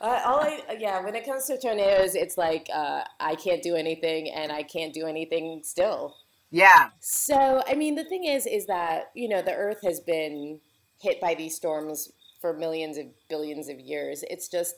Uh, 0.00 0.20
all 0.24 0.38
I 0.38 0.62
yeah, 0.78 1.00
when 1.00 1.16
it 1.16 1.26
comes 1.26 1.46
to 1.46 1.58
tornadoes, 1.58 2.14
it's 2.14 2.38
like 2.38 2.68
uh, 2.72 3.02
I 3.18 3.34
can't 3.34 3.64
do 3.64 3.74
anything, 3.74 4.30
and 4.30 4.52
I 4.52 4.62
can't 4.62 4.94
do 4.94 5.06
anything 5.06 5.62
still. 5.64 6.14
Yeah. 6.52 6.90
So 7.00 7.64
I 7.66 7.74
mean, 7.74 7.96
the 7.96 8.04
thing 8.04 8.22
is, 8.24 8.46
is 8.46 8.66
that 8.66 9.10
you 9.14 9.28
know 9.28 9.42
the 9.42 9.54
Earth 9.54 9.80
has 9.82 9.98
been 9.98 10.60
hit 10.98 11.20
by 11.20 11.34
these 11.34 11.54
storms 11.54 12.12
for 12.40 12.52
millions 12.52 12.98
of 12.98 13.06
billions 13.28 13.68
of 13.68 13.78
years. 13.80 14.24
It's 14.30 14.48
just 14.48 14.76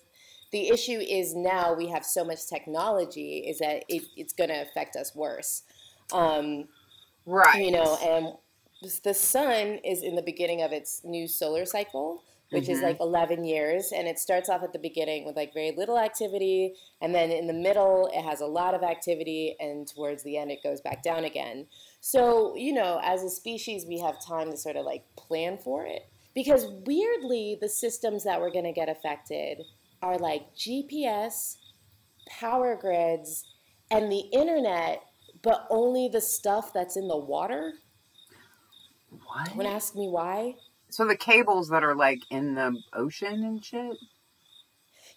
the 0.52 0.68
issue 0.68 0.98
is 0.98 1.34
now 1.34 1.74
we 1.74 1.88
have 1.88 2.04
so 2.04 2.24
much 2.24 2.46
technology 2.46 3.44
is 3.48 3.58
that 3.58 3.84
it, 3.88 4.02
it's 4.16 4.32
going 4.32 4.50
to 4.50 4.62
affect 4.62 4.96
us 4.96 5.14
worse. 5.14 5.62
Um, 6.12 6.64
right. 7.26 7.62
You 7.62 7.70
know, 7.70 7.98
and 8.02 8.34
the 9.04 9.14
sun 9.14 9.78
is 9.84 10.02
in 10.02 10.16
the 10.16 10.22
beginning 10.22 10.62
of 10.62 10.72
its 10.72 11.02
new 11.04 11.28
solar 11.28 11.64
cycle 11.66 12.22
which 12.50 12.64
mm-hmm. 12.64 12.72
is 12.72 12.82
like 12.82 12.98
11 13.00 13.44
years 13.44 13.92
and 13.92 14.06
it 14.06 14.18
starts 14.18 14.48
off 14.48 14.62
at 14.62 14.72
the 14.72 14.78
beginning 14.78 15.24
with 15.24 15.36
like 15.36 15.54
very 15.54 15.72
little 15.76 15.98
activity 15.98 16.74
and 17.00 17.14
then 17.14 17.30
in 17.30 17.46
the 17.46 17.52
middle 17.52 18.10
it 18.12 18.22
has 18.22 18.40
a 18.40 18.46
lot 18.46 18.74
of 18.74 18.82
activity 18.82 19.56
and 19.60 19.86
towards 19.86 20.22
the 20.22 20.36
end 20.36 20.50
it 20.50 20.62
goes 20.62 20.80
back 20.80 21.02
down 21.02 21.24
again 21.24 21.66
so 22.00 22.54
you 22.56 22.72
know 22.72 23.00
as 23.04 23.22
a 23.22 23.30
species 23.30 23.84
we 23.86 23.98
have 23.98 24.16
time 24.24 24.50
to 24.50 24.56
sort 24.56 24.76
of 24.76 24.84
like 24.84 25.04
plan 25.16 25.58
for 25.58 25.86
it 25.86 26.10
because 26.34 26.66
weirdly, 26.86 27.58
the 27.60 27.68
systems 27.68 28.24
that 28.24 28.40
were 28.40 28.50
going 28.50 28.64
to 28.64 28.72
get 28.72 28.88
affected 28.88 29.62
are 30.02 30.16
like 30.16 30.54
GPS, 30.54 31.56
power 32.28 32.76
grids, 32.80 33.44
and 33.90 34.10
the 34.10 34.24
internet, 34.32 35.02
but 35.42 35.66
only 35.70 36.08
the 36.08 36.20
stuff 36.20 36.72
that's 36.72 36.96
in 36.96 37.08
the 37.08 37.16
water. 37.16 37.74
What? 39.10 39.56
Don't 39.56 39.66
ask 39.66 39.96
me 39.96 40.08
why. 40.08 40.54
So 40.88 41.06
the 41.06 41.16
cables 41.16 41.68
that 41.70 41.82
are 41.82 41.96
like 41.96 42.20
in 42.30 42.54
the 42.54 42.80
ocean 42.92 43.44
and 43.44 43.64
shit? 43.64 43.96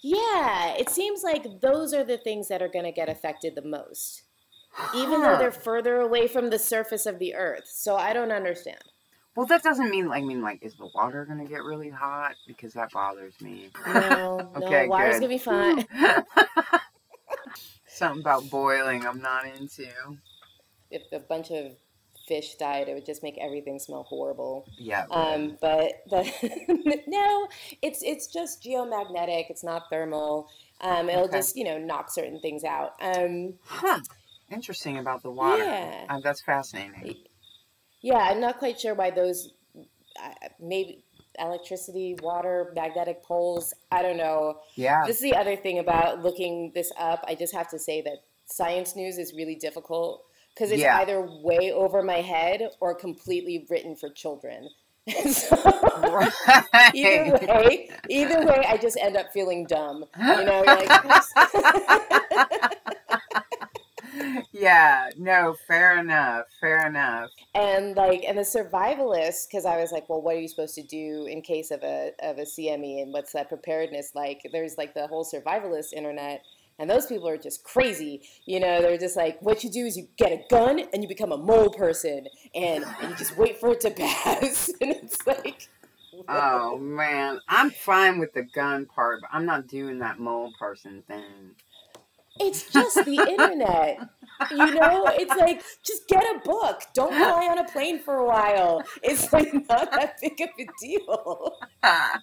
Yeah, 0.01 0.73
it 0.75 0.89
seems 0.89 1.23
like 1.23 1.61
those 1.61 1.93
are 1.93 2.03
the 2.03 2.17
things 2.17 2.47
that 2.47 2.61
are 2.61 2.67
going 2.67 2.85
to 2.85 2.91
get 2.91 3.07
affected 3.07 3.55
the 3.55 3.61
most, 3.61 4.23
even 4.95 5.21
though 5.21 5.37
they're 5.37 5.51
further 5.51 5.97
away 5.97 6.27
from 6.27 6.49
the 6.49 6.59
surface 6.59 7.05
of 7.05 7.19
the 7.19 7.35
earth. 7.35 7.67
So 7.67 7.95
I 7.95 8.13
don't 8.13 8.31
understand. 8.31 8.83
Well, 9.35 9.47
that 9.47 9.63
doesn't 9.63 9.89
mean 9.89 10.07
like 10.07 10.23
I 10.23 10.25
mean 10.25 10.41
like 10.41 10.59
is 10.61 10.75
the 10.75 10.89
water 10.93 11.25
gonna 11.25 11.45
get 11.45 11.63
really 11.63 11.89
hot 11.89 12.35
because 12.47 12.73
that 12.73 12.91
bothers 12.91 13.33
me. 13.41 13.69
No, 13.87 14.51
okay, 14.55 14.83
no, 14.83 14.89
water's 14.89 15.19
good. 15.19 15.21
gonna 15.21 15.29
be 15.29 15.37
fine. 15.39 15.85
Something 17.87 18.21
about 18.21 18.49
boiling 18.49 19.05
I'm 19.05 19.21
not 19.21 19.45
into. 19.45 19.87
If 20.91 21.03
a 21.11 21.19
bunch 21.19 21.49
of 21.51 21.75
fish 22.27 22.55
died, 22.55 22.87
it 22.87 22.93
would 22.93 23.05
just 23.05 23.23
make 23.23 23.37
everything 23.39 23.79
smell 23.79 24.03
horrible. 24.03 24.67
Yeah. 24.77 25.05
Um, 25.09 25.57
but 25.59 26.03
the 26.09 27.01
no, 27.07 27.47
it's 27.81 28.03
it's 28.03 28.27
just 28.27 28.63
geomagnetic. 28.63 29.49
It's 29.49 29.63
not 29.63 29.89
thermal. 29.89 30.47
Um, 30.81 31.09
it'll 31.09 31.23
okay. 31.23 31.37
just 31.37 31.55
you 31.55 31.63
know 31.63 31.79
knock 31.79 32.11
certain 32.11 32.39
things 32.39 32.63
out. 32.63 32.93
Um, 33.01 33.55
huh. 33.65 33.99
Interesting 34.51 34.97
about 34.97 35.23
the 35.23 35.31
water. 35.31 35.63
Yeah. 35.63 36.05
Um, 36.09 36.21
that's 36.23 36.41
fascinating. 36.41 37.15
Yeah, 38.01 38.17
I'm 38.17 38.41
not 38.41 38.59
quite 38.59 38.79
sure 38.79 38.93
why 38.93 39.11
those 39.11 39.49
maybe 40.59 41.03
electricity, 41.39 42.15
water, 42.21 42.71
magnetic 42.75 43.23
poles. 43.23 43.73
I 43.91 44.01
don't 44.01 44.17
know. 44.17 44.59
Yeah. 44.75 45.03
This 45.05 45.17
is 45.17 45.21
the 45.21 45.35
other 45.35 45.55
thing 45.55 45.79
about 45.79 46.21
looking 46.21 46.71
this 46.75 46.91
up. 46.97 47.23
I 47.27 47.35
just 47.35 47.53
have 47.55 47.69
to 47.69 47.79
say 47.79 48.01
that 48.01 48.17
science 48.45 48.95
news 48.95 49.17
is 49.17 49.33
really 49.33 49.55
difficult 49.55 50.25
because 50.53 50.71
it's 50.71 50.81
yeah. 50.81 50.99
either 50.99 51.27
way 51.41 51.71
over 51.71 52.03
my 52.03 52.21
head 52.21 52.69
or 52.79 52.93
completely 52.93 53.65
written 53.69 53.95
for 53.95 54.09
children. 54.09 54.69
so, 55.29 55.57
right. 56.01 56.31
either 56.93 57.37
way, 57.47 57.89
either 58.09 58.45
way, 58.45 58.63
I 58.65 58.77
just 58.77 58.97
end 59.01 59.17
up 59.17 59.33
feeling 59.33 59.65
dumb. 59.65 60.05
You 60.17 60.45
know, 60.45 60.63
like. 60.65 60.89
yeah, 64.51 65.09
no, 65.17 65.55
fair 65.67 65.99
enough, 65.99 66.45
fair 66.59 66.87
enough. 66.87 67.29
And 67.53 67.95
like, 67.95 68.23
and 68.27 68.37
the 68.37 68.43
survivalists, 68.43 69.47
because 69.47 69.65
I 69.65 69.77
was 69.77 69.91
like, 69.91 70.09
well, 70.09 70.21
what 70.21 70.35
are 70.35 70.39
you 70.39 70.47
supposed 70.47 70.75
to 70.75 70.83
do 70.83 71.25
in 71.25 71.41
case 71.41 71.71
of 71.71 71.83
a 71.83 72.11
of 72.21 72.37
a 72.37 72.43
CME, 72.43 73.01
and 73.01 73.13
what's 73.13 73.33
that 73.33 73.49
preparedness 73.49 74.11
like? 74.15 74.41
There's 74.51 74.77
like 74.77 74.93
the 74.93 75.07
whole 75.07 75.25
survivalist 75.25 75.93
internet, 75.93 76.43
and 76.79 76.89
those 76.89 77.05
people 77.05 77.27
are 77.27 77.37
just 77.37 77.63
crazy. 77.63 78.21
You 78.45 78.59
know, 78.59 78.81
they're 78.81 78.97
just 78.97 79.15
like, 79.15 79.41
what 79.41 79.63
you 79.63 79.69
do 79.69 79.85
is 79.85 79.97
you 79.97 80.07
get 80.17 80.31
a 80.31 80.43
gun 80.49 80.81
and 80.93 81.03
you 81.03 81.07
become 81.07 81.31
a 81.31 81.37
mole 81.37 81.69
person, 81.69 82.27
and, 82.55 82.83
and 83.01 83.09
you 83.09 83.15
just 83.15 83.37
wait 83.37 83.59
for 83.59 83.71
it 83.71 83.81
to 83.81 83.91
pass, 83.91 84.69
and 84.81 84.91
it's 84.91 85.25
like. 85.27 85.69
Oh 86.27 86.77
man, 86.77 87.39
I'm 87.49 87.71
fine 87.71 88.19
with 88.19 88.33
the 88.33 88.43
gun 88.43 88.85
part, 88.85 89.21
but 89.21 89.31
I'm 89.33 89.45
not 89.45 89.67
doing 89.67 89.99
that 89.99 90.19
mole 90.19 90.53
person 90.59 91.03
thing. 91.07 91.55
It's 92.39 92.71
just 92.71 93.05
the 93.05 93.17
internet. 93.29 93.99
You 94.49 94.73
know, 94.73 95.05
it's 95.07 95.35
like 95.35 95.63
just 95.83 96.07
get 96.07 96.23
a 96.23 96.39
book. 96.43 96.81
Don't 96.93 97.13
fly 97.13 97.47
on 97.47 97.59
a 97.59 97.65
plane 97.65 97.99
for 97.99 98.15
a 98.15 98.25
while. 98.25 98.83
It's 99.03 99.31
like 99.31 99.53
not 99.53 99.91
that 99.91 100.17
big 100.19 100.41
of 100.41 100.49
a 100.59 100.67
deal. 100.81 101.55
uh, 101.83 102.17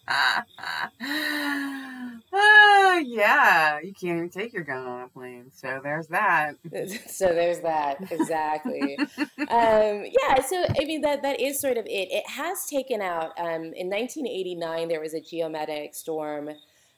yeah, 3.04 3.78
you 3.80 3.92
can't 3.92 4.16
even 4.16 4.30
take 4.30 4.52
your 4.52 4.64
gun 4.64 4.84
on 4.86 5.02
a 5.02 5.08
plane. 5.08 5.50
So 5.54 5.80
there's 5.82 6.08
that. 6.08 6.56
so 7.08 7.28
there's 7.28 7.60
that 7.60 8.10
exactly. 8.10 8.98
um, 8.98 9.06
yeah, 9.48 10.42
so 10.46 10.64
I 10.80 10.84
mean 10.84 11.02
that 11.02 11.22
that 11.22 11.40
is 11.40 11.60
sort 11.60 11.78
of 11.78 11.86
it. 11.86 12.08
It 12.10 12.28
has 12.28 12.66
taken 12.66 13.00
out. 13.00 13.30
Um, 13.38 13.72
in 13.74 13.88
1989, 13.88 14.88
there 14.88 15.00
was 15.00 15.14
a 15.14 15.20
geomagnetic 15.20 15.94
storm 15.94 16.50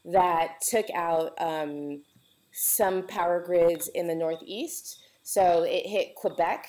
that 0.06 0.60
took 0.62 0.86
out. 0.94 1.32
Um, 1.38 2.02
some 2.52 3.06
power 3.06 3.40
grids 3.40 3.88
in 3.88 4.06
the 4.06 4.14
northeast. 4.14 5.02
So 5.22 5.64
it 5.64 5.86
hit 5.86 6.14
Quebec 6.14 6.66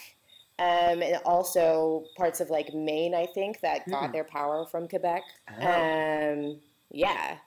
um, 0.60 1.02
and 1.02 1.18
also 1.26 2.06
parts 2.18 2.40
of 2.40 2.50
like 2.50 2.74
Maine, 2.74 3.14
I 3.14 3.26
think, 3.26 3.60
that 3.62 3.88
got 3.90 4.10
mm. 4.10 4.14
their 4.14 4.24
power 4.24 4.66
from 4.66 4.88
Quebec. 4.88 5.24
Oh. 5.60 6.32
Um, 6.32 6.60
yeah. 6.90 7.38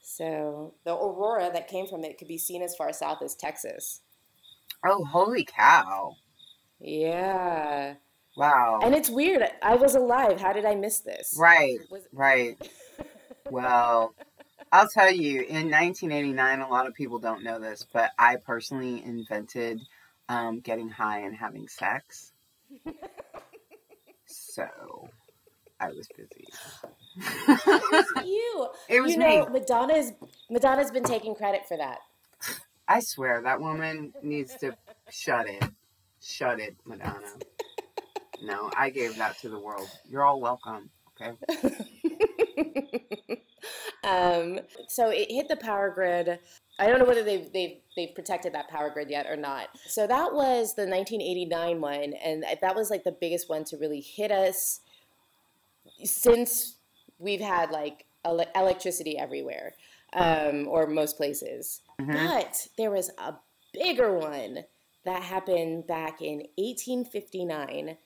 So 0.00 0.74
the 0.84 0.94
aurora 0.94 1.50
that 1.52 1.68
came 1.68 1.86
from 1.86 2.04
it 2.04 2.18
could 2.18 2.28
be 2.28 2.38
seen 2.38 2.62
as 2.62 2.74
far 2.74 2.92
south 2.92 3.22
as 3.22 3.34
Texas. 3.34 4.00
Oh, 4.84 5.04
holy 5.04 5.44
cow. 5.44 6.16
Yeah. 6.80 7.94
Wow. 8.36 8.80
And 8.82 8.94
it's 8.94 9.10
weird. 9.10 9.42
I 9.62 9.74
was 9.74 9.94
alive. 9.94 10.40
How 10.40 10.52
did 10.52 10.64
I 10.64 10.74
miss 10.74 11.00
this? 11.00 11.36
Right. 11.38 11.78
Was- 11.90 12.08
right. 12.12 12.56
well, 13.50 14.14
I'll 14.72 14.88
tell 14.88 15.10
you, 15.10 15.42
in 15.42 15.70
1989, 15.70 16.60
a 16.60 16.68
lot 16.68 16.86
of 16.86 16.94
people 16.94 17.18
don't 17.18 17.42
know 17.42 17.58
this, 17.58 17.86
but 17.92 18.10
I 18.18 18.36
personally 18.36 19.02
invented 19.04 19.80
um, 20.28 20.60
getting 20.60 20.88
high 20.88 21.20
and 21.20 21.34
having 21.34 21.68
sex. 21.68 22.32
so 24.26 25.08
I 25.80 25.88
was 25.88 26.08
busy. 26.16 26.48
it 27.16 27.82
was 27.92 28.06
you. 28.26 28.68
It 28.88 29.00
was 29.00 29.12
you 29.12 29.18
know, 29.18 29.46
me. 29.46 29.60
Madonna's 29.60 30.12
Madonna's 30.50 30.90
been 30.90 31.04
taking 31.04 31.34
credit 31.34 31.62
for 31.66 31.76
that. 31.76 31.98
I 32.86 33.00
swear 33.00 33.42
that 33.42 33.60
woman 33.60 34.12
needs 34.22 34.54
to 34.56 34.76
shut 35.10 35.48
it. 35.48 35.64
Shut 36.20 36.60
it, 36.60 36.76
Madonna. 36.84 37.20
No, 38.40 38.70
I 38.76 38.90
gave 38.90 39.16
that 39.16 39.36
to 39.40 39.48
the 39.48 39.58
world. 39.58 39.88
You're 40.08 40.24
all 40.24 40.40
welcome. 40.40 40.90
Okay. 41.20 41.36
Um, 44.08 44.60
so 44.88 45.10
it 45.10 45.30
hit 45.30 45.48
the 45.48 45.56
power 45.56 45.90
grid. 45.90 46.38
I 46.78 46.86
don't 46.86 46.98
know 46.98 47.04
whether 47.04 47.24
they've, 47.24 47.52
they've, 47.52 47.78
they've 47.96 48.14
protected 48.14 48.54
that 48.54 48.68
power 48.68 48.90
grid 48.90 49.10
yet 49.10 49.26
or 49.26 49.36
not. 49.36 49.68
So 49.86 50.06
that 50.06 50.32
was 50.32 50.74
the 50.74 50.86
1989 50.86 51.80
one, 51.80 52.14
and 52.14 52.44
that 52.60 52.74
was 52.74 52.90
like 52.90 53.04
the 53.04 53.12
biggest 53.12 53.48
one 53.48 53.64
to 53.64 53.76
really 53.76 54.00
hit 54.00 54.30
us 54.30 54.80
since 56.04 56.76
we've 57.18 57.40
had 57.40 57.70
like 57.70 58.06
ele- 58.24 58.46
electricity 58.54 59.18
everywhere, 59.18 59.74
um, 60.12 60.66
or 60.68 60.86
most 60.86 61.16
places. 61.16 61.82
Mm-hmm. 62.00 62.12
But 62.12 62.68
there 62.76 62.90
was 62.90 63.10
a 63.18 63.34
bigger 63.72 64.16
one 64.16 64.64
that 65.04 65.22
happened 65.22 65.86
back 65.86 66.22
in 66.22 66.44
1859, 66.56 67.96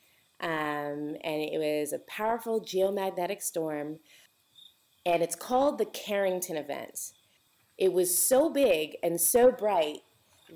um, 0.41 0.49
and 0.49 1.17
it 1.25 1.59
was 1.59 1.93
a 1.93 1.99
powerful 2.01 2.61
geomagnetic 2.61 3.43
storm 3.43 3.99
and 5.05 5.23
it's 5.23 5.37
called 5.37 5.79
the 5.79 5.87
Carrington 5.87 6.57
event. 6.57 7.13
It 7.79 7.93
was 7.93 8.17
so 8.17 8.51
big 8.51 8.97
and 9.03 9.21
so 9.21 9.51
bright 9.51 10.01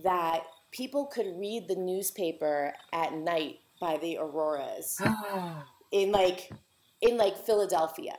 that 0.05 0.45
people 0.71 1.07
could 1.07 1.27
read 1.39 1.69
the 1.69 1.77
newspaper 1.77 2.75
at 2.93 3.15
night 3.15 3.61
by 3.81 3.97
the 3.99 4.19
auroras 4.19 5.01
in 5.93 6.13
like 6.13 6.51
in 7.01 7.17
like 7.17 7.37
Philadelphia. 7.37 8.17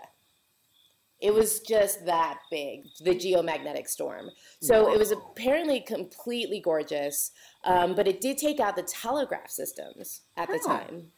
It 1.19 1.33
was 1.33 1.61
just 1.61 2.05
that 2.05 2.37
big, 2.51 2.83
the 3.03 3.15
geomagnetic 3.15 3.87
storm. 3.87 4.29
So 4.61 4.93
it 4.93 4.99
was 4.99 5.11
apparently 5.11 5.79
completely 5.79 6.59
gorgeous, 6.59 7.31
um, 7.63 7.95
but 7.95 8.07
it 8.07 8.21
did 8.21 8.37
take 8.37 8.59
out 8.59 8.75
the 8.75 8.83
telegraph 8.83 9.49
systems 9.49 10.21
at 10.35 10.47
the 10.47 10.59
oh. 10.63 10.67
time. 10.67 11.11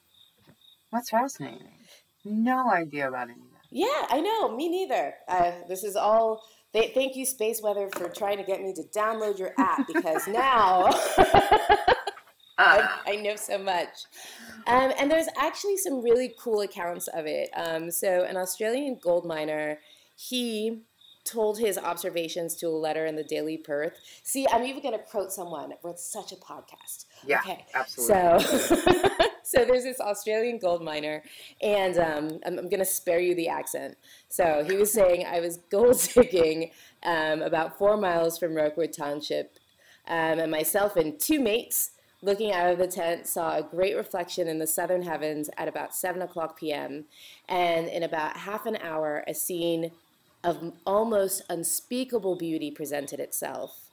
That's 0.93 1.09
fascinating. 1.09 1.67
No 2.23 2.69
idea 2.71 3.09
about 3.09 3.29
any 3.29 3.41
yeah, 3.71 4.05
I 4.09 4.21
know. 4.21 4.55
Me 4.55 4.69
neither. 4.69 5.13
Uh, 5.27 5.51
this 5.67 5.83
is 5.83 5.95
all. 5.95 6.41
They, 6.71 6.91
thank 6.93 7.15
you, 7.15 7.25
Space 7.25 7.61
Weather, 7.61 7.89
for 7.95 8.09
trying 8.09 8.37
to 8.37 8.43
get 8.43 8.61
me 8.61 8.73
to 8.73 8.83
download 8.95 9.39
your 9.39 9.53
app 9.57 9.87
because 9.87 10.27
now 10.27 10.85
I, 12.59 12.99
I, 13.07 13.15
know 13.15 13.35
so 13.35 13.57
much. 13.57 13.87
Um, 14.67 14.91
and 14.99 15.09
there's 15.09 15.29
actually 15.35 15.77
some 15.77 16.03
really 16.03 16.35
cool 16.39 16.61
accounts 16.61 17.07
of 17.07 17.25
it. 17.25 17.49
Um, 17.55 17.89
so, 17.89 18.23
an 18.23 18.37
Australian 18.37 18.99
gold 19.01 19.25
miner, 19.25 19.79
he 20.15 20.83
told 21.29 21.59
his 21.59 21.77
observations 21.77 22.55
to 22.55 22.67
a 22.67 22.69
letter 22.69 23.05
in 23.05 23.15
the 23.15 23.23
Daily 23.23 23.57
Perth. 23.57 23.93
See, 24.23 24.47
I'm 24.51 24.63
even 24.63 24.81
going 24.81 24.97
to 24.97 25.03
quote 25.03 25.31
someone. 25.31 25.73
We're 25.83 25.95
such 25.97 26.31
a 26.31 26.35
podcast. 26.35 27.05
Yeah, 27.25 27.39
okay. 27.39 27.65
absolutely. 27.73 28.43
So, 28.43 28.75
so 29.43 29.65
there's 29.65 29.83
this 29.83 29.99
Australian 29.99 30.59
gold 30.59 30.83
miner, 30.83 31.23
and 31.61 31.97
um, 31.97 32.39
I'm, 32.45 32.59
I'm 32.59 32.69
going 32.69 32.79
to 32.79 32.85
spare 32.85 33.19
you 33.19 33.35
the 33.35 33.49
accent. 33.49 33.97
So 34.29 34.65
he 34.67 34.75
was 34.75 34.91
saying 34.91 35.25
I 35.25 35.39
was 35.39 35.57
gold 35.69 36.01
digging 36.13 36.71
um, 37.03 37.41
about 37.41 37.77
four 37.77 37.97
miles 37.97 38.37
from 38.37 38.55
Rokewood 38.55 38.93
Township, 38.93 39.57
um, 40.07 40.39
and 40.39 40.51
myself 40.51 40.95
and 40.95 41.19
two 41.19 41.39
mates 41.39 41.91
looking 42.21 42.51
out 42.51 42.69
of 42.69 42.77
the 42.77 42.87
tent, 42.87 43.25
saw 43.27 43.57
a 43.57 43.63
great 43.63 43.95
reflection 43.95 44.47
in 44.47 44.59
the 44.59 44.67
southern 44.67 45.01
heavens 45.03 45.49
at 45.57 45.67
about 45.67 45.95
7 45.95 46.21
o'clock 46.21 46.59
p.m. 46.59 47.05
And 47.47 47.87
in 47.87 48.03
about 48.03 48.35
half 48.35 48.65
an 48.65 48.75
hour, 48.77 49.23
a 49.27 49.33
scene 49.33 49.91
of 50.43 50.73
almost 50.85 51.41
unspeakable 51.49 52.35
beauty 52.35 52.71
presented 52.71 53.19
itself. 53.19 53.89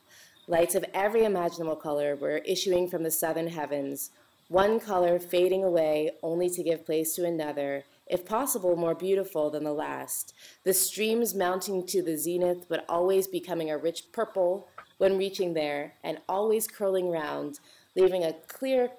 Lights 0.49 0.75
of 0.75 0.85
every 0.95 1.25
imaginable 1.25 1.77
color 1.77 2.15
were 2.15 2.39
issuing 2.39 2.89
from 2.89 3.03
the 3.03 3.11
southern 3.11 3.49
heavens, 3.49 4.11
one 4.49 4.79
color 4.79 5.19
fading 5.19 5.65
away 5.65 6.13
only 6.23 6.49
to 6.51 6.63
give 6.63 6.87
place 6.87 7.17
to 7.17 7.25
another, 7.25 7.85
if 8.07 8.25
possible 8.25 8.77
more 8.77 8.95
beautiful 8.95 9.51
than 9.51 9.65
the 9.65 9.73
last, 9.73 10.33
the 10.63 10.73
streams 10.73 11.35
mounting 11.35 11.85
to 11.87 12.01
the 12.01 12.17
zenith 12.17 12.67
but 12.69 12.85
always 12.89 13.27
becoming 13.27 13.71
a 13.71 13.77
rich 13.77 14.05
purple 14.13 14.69
when 14.99 15.19
reaching 15.19 15.53
there, 15.53 15.95
and 16.05 16.19
always 16.29 16.67
curling 16.67 17.11
round, 17.11 17.59
leaving 17.97 18.25
a 18.25 18.35
clear 18.47 18.91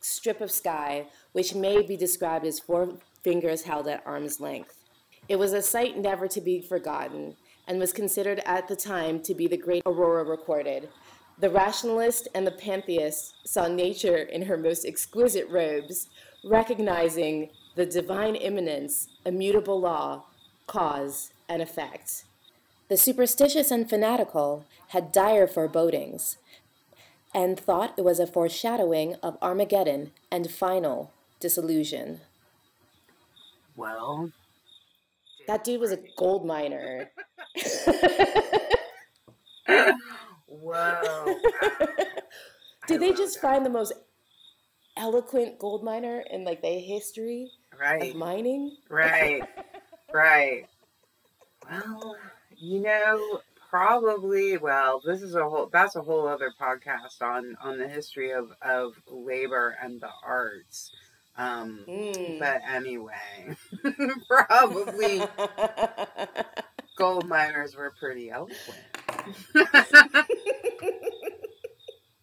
strip 0.00 0.40
of 0.40 0.50
sky 0.50 1.06
which 1.32 1.54
may 1.54 1.82
be 1.82 1.96
described 1.96 2.46
as 2.46 2.60
four 2.60 2.88
fingers 3.22 3.62
held 3.62 3.88
at 3.88 4.06
arm's 4.06 4.40
length. 4.40 4.83
It 5.28 5.36
was 5.36 5.52
a 5.52 5.62
sight 5.62 5.96
never 5.96 6.28
to 6.28 6.40
be 6.40 6.60
forgotten, 6.60 7.36
and 7.66 7.78
was 7.78 7.92
considered 7.92 8.40
at 8.44 8.68
the 8.68 8.76
time 8.76 9.20
to 9.22 9.34
be 9.34 9.46
the 9.46 9.56
great 9.56 9.82
aurora 9.86 10.24
recorded. 10.24 10.88
The 11.38 11.50
rationalist 11.50 12.28
and 12.34 12.46
the 12.46 12.52
pantheist 12.52 13.34
saw 13.46 13.66
nature 13.66 14.18
in 14.18 14.42
her 14.42 14.56
most 14.56 14.84
exquisite 14.84 15.48
robes, 15.48 16.08
recognizing 16.44 17.50
the 17.74 17.86
divine 17.86 18.36
immanence, 18.36 19.08
immutable 19.24 19.80
law, 19.80 20.24
cause, 20.66 21.32
and 21.48 21.62
effect. 21.62 22.24
The 22.88 22.96
superstitious 22.98 23.70
and 23.70 23.88
fanatical 23.88 24.66
had 24.88 25.10
dire 25.10 25.46
forebodings, 25.46 26.36
and 27.34 27.58
thought 27.58 27.94
it 27.96 28.04
was 28.04 28.20
a 28.20 28.26
foreshadowing 28.26 29.14
of 29.22 29.38
Armageddon 29.42 30.12
and 30.30 30.50
final 30.50 31.12
disillusion. 31.40 32.20
Well, 33.74 34.30
that 35.46 35.64
dude 35.64 35.80
was 35.80 35.92
a 35.92 35.98
gold 36.16 36.46
miner. 36.46 37.10
Whoa. 40.46 41.36
Did 42.88 43.00
they 43.00 43.12
just 43.12 43.34
that. 43.34 43.42
find 43.42 43.66
the 43.66 43.70
most 43.70 43.92
eloquent 44.96 45.58
gold 45.58 45.82
miner 45.82 46.22
in 46.30 46.44
like 46.44 46.62
the 46.62 46.68
history 46.68 47.50
right. 47.78 48.10
of 48.10 48.16
mining? 48.16 48.76
Right. 48.88 49.42
right. 50.12 50.66
Well, 51.70 52.16
you 52.56 52.80
know, 52.80 53.40
probably 53.70 54.58
well, 54.58 55.00
this 55.04 55.22
is 55.22 55.34
a 55.34 55.48
whole 55.48 55.68
that's 55.72 55.96
a 55.96 56.00
whole 56.00 56.28
other 56.28 56.52
podcast 56.60 57.20
on 57.22 57.56
on 57.60 57.78
the 57.78 57.88
history 57.88 58.30
of 58.32 58.50
of 58.62 58.94
labor 59.08 59.76
and 59.82 60.00
the 60.00 60.10
arts. 60.24 60.92
Um, 61.36 61.84
mm. 61.88 62.38
But 62.38 62.62
anyway, 62.68 63.56
probably 64.28 65.22
gold 66.96 67.28
miners 67.28 67.74
were 67.76 67.92
pretty 67.98 68.30
eloquent. 68.30 68.78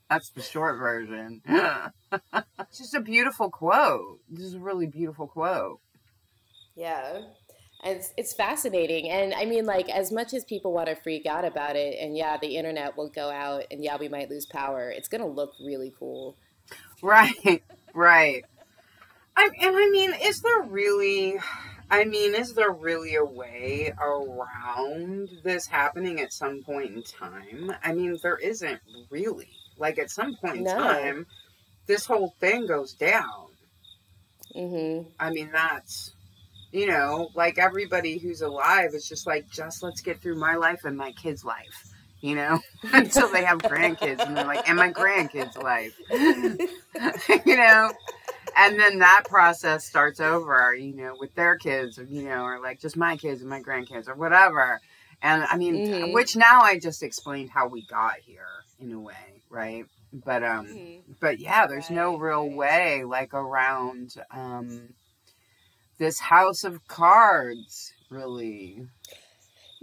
That's 0.09 0.29
the 0.29 0.41
short 0.41 0.77
version. 0.77 1.41
it's 1.45 2.77
just 2.77 2.93
a 2.93 3.01
beautiful 3.01 3.49
quote. 3.49 4.19
This 4.29 4.45
is 4.45 4.53
a 4.55 4.59
really 4.59 4.87
beautiful 4.87 5.27
quote. 5.27 5.79
Yeah. 6.75 7.21
it's 7.83 8.13
it's 8.17 8.33
fascinating, 8.33 9.09
and 9.09 9.33
I 9.33 9.45
mean, 9.45 9.65
like 9.65 9.89
as 9.89 10.11
much 10.11 10.33
as 10.33 10.45
people 10.45 10.71
want 10.71 10.87
to 10.87 10.95
freak 10.95 11.25
out 11.25 11.43
about 11.43 11.75
it, 11.75 11.97
and 11.99 12.15
yeah, 12.15 12.37
the 12.37 12.55
internet 12.55 12.95
will 12.97 13.09
go 13.09 13.29
out, 13.29 13.65
and 13.71 13.83
yeah, 13.83 13.97
we 13.97 14.07
might 14.07 14.29
lose 14.29 14.45
power. 14.45 14.89
It's 14.89 15.09
gonna 15.09 15.27
look 15.27 15.51
really 15.63 15.93
cool. 15.97 16.37
Right, 17.01 17.63
right. 17.93 18.45
I, 19.35 19.49
and 19.61 19.75
I 19.75 19.89
mean, 19.89 20.13
is 20.21 20.41
there 20.41 20.61
really? 20.63 21.39
I 21.89 22.05
mean, 22.05 22.35
is 22.35 22.53
there 22.53 22.71
really 22.71 23.15
a 23.15 23.25
way 23.25 23.93
around 23.99 25.29
this 25.43 25.67
happening 25.67 26.21
at 26.21 26.31
some 26.31 26.63
point 26.63 26.95
in 26.95 27.03
time? 27.03 27.75
I 27.83 27.93
mean, 27.93 28.17
there 28.23 28.37
isn't 28.37 28.79
really. 29.09 29.49
Like 29.77 29.99
at 29.99 30.09
some 30.09 30.35
point 30.35 30.57
in 30.57 30.63
no. 30.63 30.77
time, 30.77 31.25
this 31.87 32.05
whole 32.05 32.35
thing 32.39 32.67
goes 32.67 32.93
down. 32.93 33.47
Mm-hmm. 34.55 35.09
I 35.19 35.31
mean, 35.31 35.49
that's 35.51 36.13
you 36.71 36.87
know, 36.87 37.29
like 37.35 37.57
everybody 37.57 38.17
who's 38.17 38.41
alive 38.41 38.91
is 38.93 39.07
just 39.07 39.27
like, 39.27 39.49
just 39.49 39.83
let's 39.83 40.01
get 40.01 40.21
through 40.21 40.35
my 40.35 40.55
life 40.55 40.85
and 40.85 40.97
my 40.97 41.11
kid's 41.11 41.43
life, 41.43 41.93
you 42.21 42.35
know, 42.35 42.59
until 42.93 43.31
they 43.31 43.43
have 43.43 43.57
grandkids 43.61 44.25
and 44.25 44.35
they're 44.35 44.45
like, 44.45 44.67
and 44.67 44.77
my 44.77 44.91
grandkids' 44.91 45.61
life, 45.61 45.95
you 47.45 47.57
know, 47.57 47.91
and 48.57 48.79
then 48.79 48.99
that 48.99 49.23
process 49.25 49.85
starts 49.85 50.19
over, 50.19 50.75
you 50.75 50.95
know, 50.95 51.15
with 51.19 51.33
their 51.35 51.57
kids, 51.57 51.99
you 52.09 52.23
know, 52.23 52.43
or 52.43 52.59
like 52.59 52.79
just 52.79 52.97
my 52.97 53.17
kids 53.17 53.41
and 53.41 53.49
my 53.49 53.61
grandkids 53.61 54.07
or 54.07 54.15
whatever. 54.15 54.81
And 55.21 55.43
I 55.43 55.57
mean, 55.57 55.75
mm-hmm. 55.75 56.13
which 56.13 56.35
now 56.35 56.61
I 56.61 56.79
just 56.79 57.03
explained 57.03 57.51
how 57.51 57.67
we 57.67 57.85
got 57.85 58.17
here 58.21 58.47
in 58.79 58.91
a 58.91 58.99
way, 58.99 59.43
right? 59.49 59.85
But 60.13 60.43
um, 60.43 60.67
mm-hmm. 60.67 61.11
but 61.19 61.39
yeah, 61.39 61.67
there's 61.67 61.89
right, 61.89 61.95
no 61.95 62.17
real 62.17 62.49
way 62.49 63.03
like 63.03 63.33
around 63.33 64.15
um 64.31 64.93
this 65.97 66.19
house 66.19 66.63
of 66.63 66.87
cards, 66.87 67.93
really. 68.09 68.87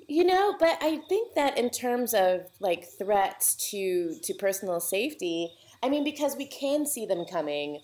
You 0.09 0.25
know, 0.25 0.57
but 0.59 0.79
I 0.81 1.01
think 1.09 1.35
that 1.35 1.57
in 1.57 1.71
terms 1.71 2.13
of 2.15 2.47
like 2.61 2.87
threats 2.99 3.55
to 3.71 4.17
to 4.23 4.35
personal 4.35 4.81
safety, 4.81 5.53
I 5.83 5.89
mean, 5.89 6.03
because 6.03 6.37
we 6.37 6.47
can 6.47 6.87
see 6.87 7.07
them 7.07 7.25
coming, 7.25 7.81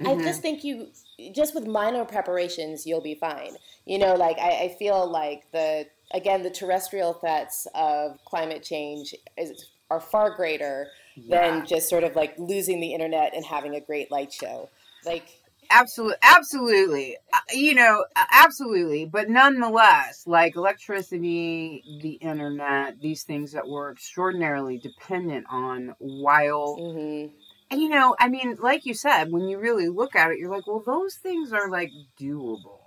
mm-hmm. 0.00 0.20
I 0.20 0.24
just 0.24 0.42
think 0.42 0.64
you 0.64 0.88
just 1.34 1.54
with 1.54 1.66
minor 1.66 2.04
preparations, 2.04 2.86
you'll 2.86 3.02
be 3.02 3.14
fine. 3.14 3.56
You 3.84 3.98
know, 3.98 4.14
like 4.14 4.38
I, 4.38 4.64
I 4.64 4.76
feel 4.78 5.10
like 5.10 5.50
the 5.52 5.86
again 6.12 6.42
the 6.42 6.50
terrestrial 6.50 7.14
threats 7.14 7.66
of 7.74 8.18
climate 8.24 8.62
change 8.62 9.14
is 9.36 9.66
are 9.90 10.00
far 10.00 10.34
greater 10.34 10.88
yeah. 11.16 11.50
than 11.50 11.66
just 11.66 11.88
sort 11.88 12.04
of 12.04 12.16
like 12.16 12.34
losing 12.38 12.80
the 12.80 12.94
internet 12.94 13.34
and 13.34 13.44
having 13.44 13.74
a 13.74 13.80
great 13.80 14.10
light 14.10 14.32
show. 14.32 14.68
Like 15.04 15.40
absolutely 15.70 16.16
absolutely 16.22 17.16
uh, 17.32 17.38
you 17.52 17.74
know 17.74 18.04
absolutely 18.32 19.04
but 19.04 19.30
nonetheless 19.30 20.24
like 20.26 20.56
electricity 20.56 21.82
the 22.02 22.14
internet 22.14 23.00
these 23.00 23.22
things 23.22 23.52
that 23.52 23.66
we're 23.68 23.92
extraordinarily 23.92 24.78
dependent 24.78 25.46
on 25.48 25.94
while 25.98 26.76
mm-hmm. 26.78 27.32
And 27.70 27.80
you 27.80 27.88
know 27.88 28.14
i 28.18 28.28
mean 28.28 28.56
like 28.60 28.86
you 28.86 28.94
said 28.94 29.30
when 29.30 29.48
you 29.48 29.58
really 29.58 29.88
look 29.88 30.14
at 30.14 30.30
it 30.30 30.38
you're 30.38 30.50
like 30.50 30.66
well 30.66 30.82
those 30.84 31.16
things 31.16 31.52
are 31.52 31.68
like 31.70 31.90
doable 32.20 32.78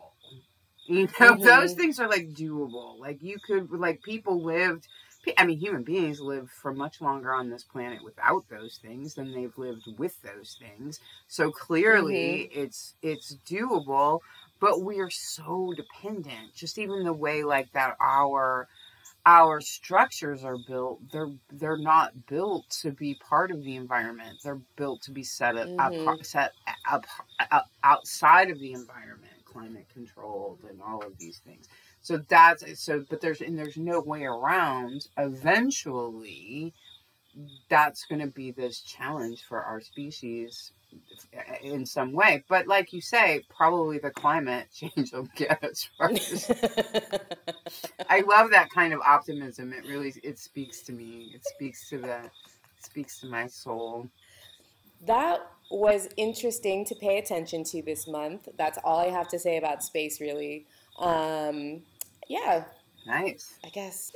you 0.86 1.04
know 1.20 1.34
mm-hmm. 1.34 1.44
those 1.44 1.74
things 1.74 2.00
are 2.00 2.10
like 2.10 2.30
doable 2.30 3.00
like 3.00 3.22
you 3.22 3.38
could 3.46 3.72
like 3.72 4.02
people 4.04 4.44
lived 4.44 4.88
I 5.38 5.46
mean, 5.46 5.58
human 5.58 5.84
beings 5.84 6.20
live 6.20 6.50
for 6.50 6.74
much 6.74 7.00
longer 7.00 7.34
on 7.34 7.50
this 7.50 7.64
planet 7.64 8.04
without 8.04 8.44
those 8.50 8.80
things 8.82 9.14
than 9.14 9.34
they've 9.34 9.58
lived 9.58 9.88
with 9.98 10.22
those 10.22 10.58
things. 10.60 11.00
So 11.28 11.50
clearly, 11.50 12.50
mm-hmm. 12.52 12.62
it's 12.62 12.96
it's 13.02 13.38
doable. 13.50 14.20
But 14.60 14.82
we 14.82 15.00
are 15.00 15.10
so 15.10 15.74
dependent. 15.76 16.56
Just 16.56 16.78
even 16.78 17.04
the 17.04 17.14
way 17.14 17.44
like 17.44 17.72
that 17.72 17.96
our 18.02 18.68
our 19.26 19.62
structures 19.62 20.44
are 20.44 20.58
built 20.68 21.00
they're 21.12 21.32
they're 21.54 21.78
not 21.78 22.26
built 22.28 22.70
to 22.70 22.92
be 22.92 23.16
part 23.16 23.52
of 23.52 23.64
the 23.64 23.76
environment 23.76 24.38
they're 24.44 24.62
built 24.76 25.02
to 25.02 25.12
be 25.12 25.24
set 25.24 25.56
up, 25.56 25.68
mm-hmm. 25.68 26.08
up 26.08 26.26
set 26.26 26.52
up, 26.90 27.06
up 27.52 27.70
outside 27.84 28.50
of 28.50 28.60
the 28.60 28.74
environment 28.74 29.34
climate 29.46 29.88
controlled 29.94 30.60
and 30.70 30.82
all 30.82 31.02
of 31.06 31.18
these 31.18 31.40
things 31.40 31.68
so 32.04 32.18
that's 32.28 32.82
so, 32.82 33.06
but 33.10 33.22
there's 33.22 33.40
and 33.40 33.58
there's 33.58 33.78
no 33.78 34.02
way 34.02 34.26
around. 34.26 35.08
Eventually, 35.18 36.74
that's 37.70 38.06
going 38.06 38.20
to 38.20 38.28
be 38.28 38.52
this 38.52 38.82
challenge 38.82 39.44
for 39.48 39.64
our 39.64 39.80
species 39.80 40.74
in 41.62 41.86
some 41.86 42.12
way. 42.14 42.44
But 42.48 42.68
like 42.68 42.94
you 42.94 43.02
say, 43.02 43.44
probably 43.50 43.98
the 44.00 44.12
climate 44.12 44.68
change 44.74 45.12
will 45.14 45.28
get 45.36 45.64
us 45.64 45.90
first. 45.98 46.52
I 48.10 48.22
love 48.28 48.52
that 48.52 48.70
kind 48.70 48.94
of 48.94 49.02
optimism. 49.02 49.74
It 49.74 49.86
really 49.88 50.14
it 50.24 50.40
speaks 50.40 50.82
to 50.84 50.94
me. 50.94 51.32
It 51.34 51.46
speaks 51.46 51.90
to 51.90 51.98
the 51.98 52.20
speaks 52.80 53.20
to 53.20 53.28
my 53.28 53.48
soul. 53.48 54.10
That 55.06 55.46
was 55.70 56.08
interesting 56.18 56.86
to 56.86 56.96
pay 56.96 57.18
attention 57.18 57.64
to 57.66 57.82
this 57.82 58.08
month. 58.08 58.48
That's 58.58 58.78
all 58.84 59.00
I 59.00 59.10
have 59.10 59.28
to 59.30 59.40
say 59.40 59.58
about 59.58 59.84
space, 59.84 60.22
really. 60.22 60.66
Um, 60.98 61.82
yeah. 62.30 62.66
Nice. 63.06 63.56
I 63.66 63.70
guess. 63.70 64.12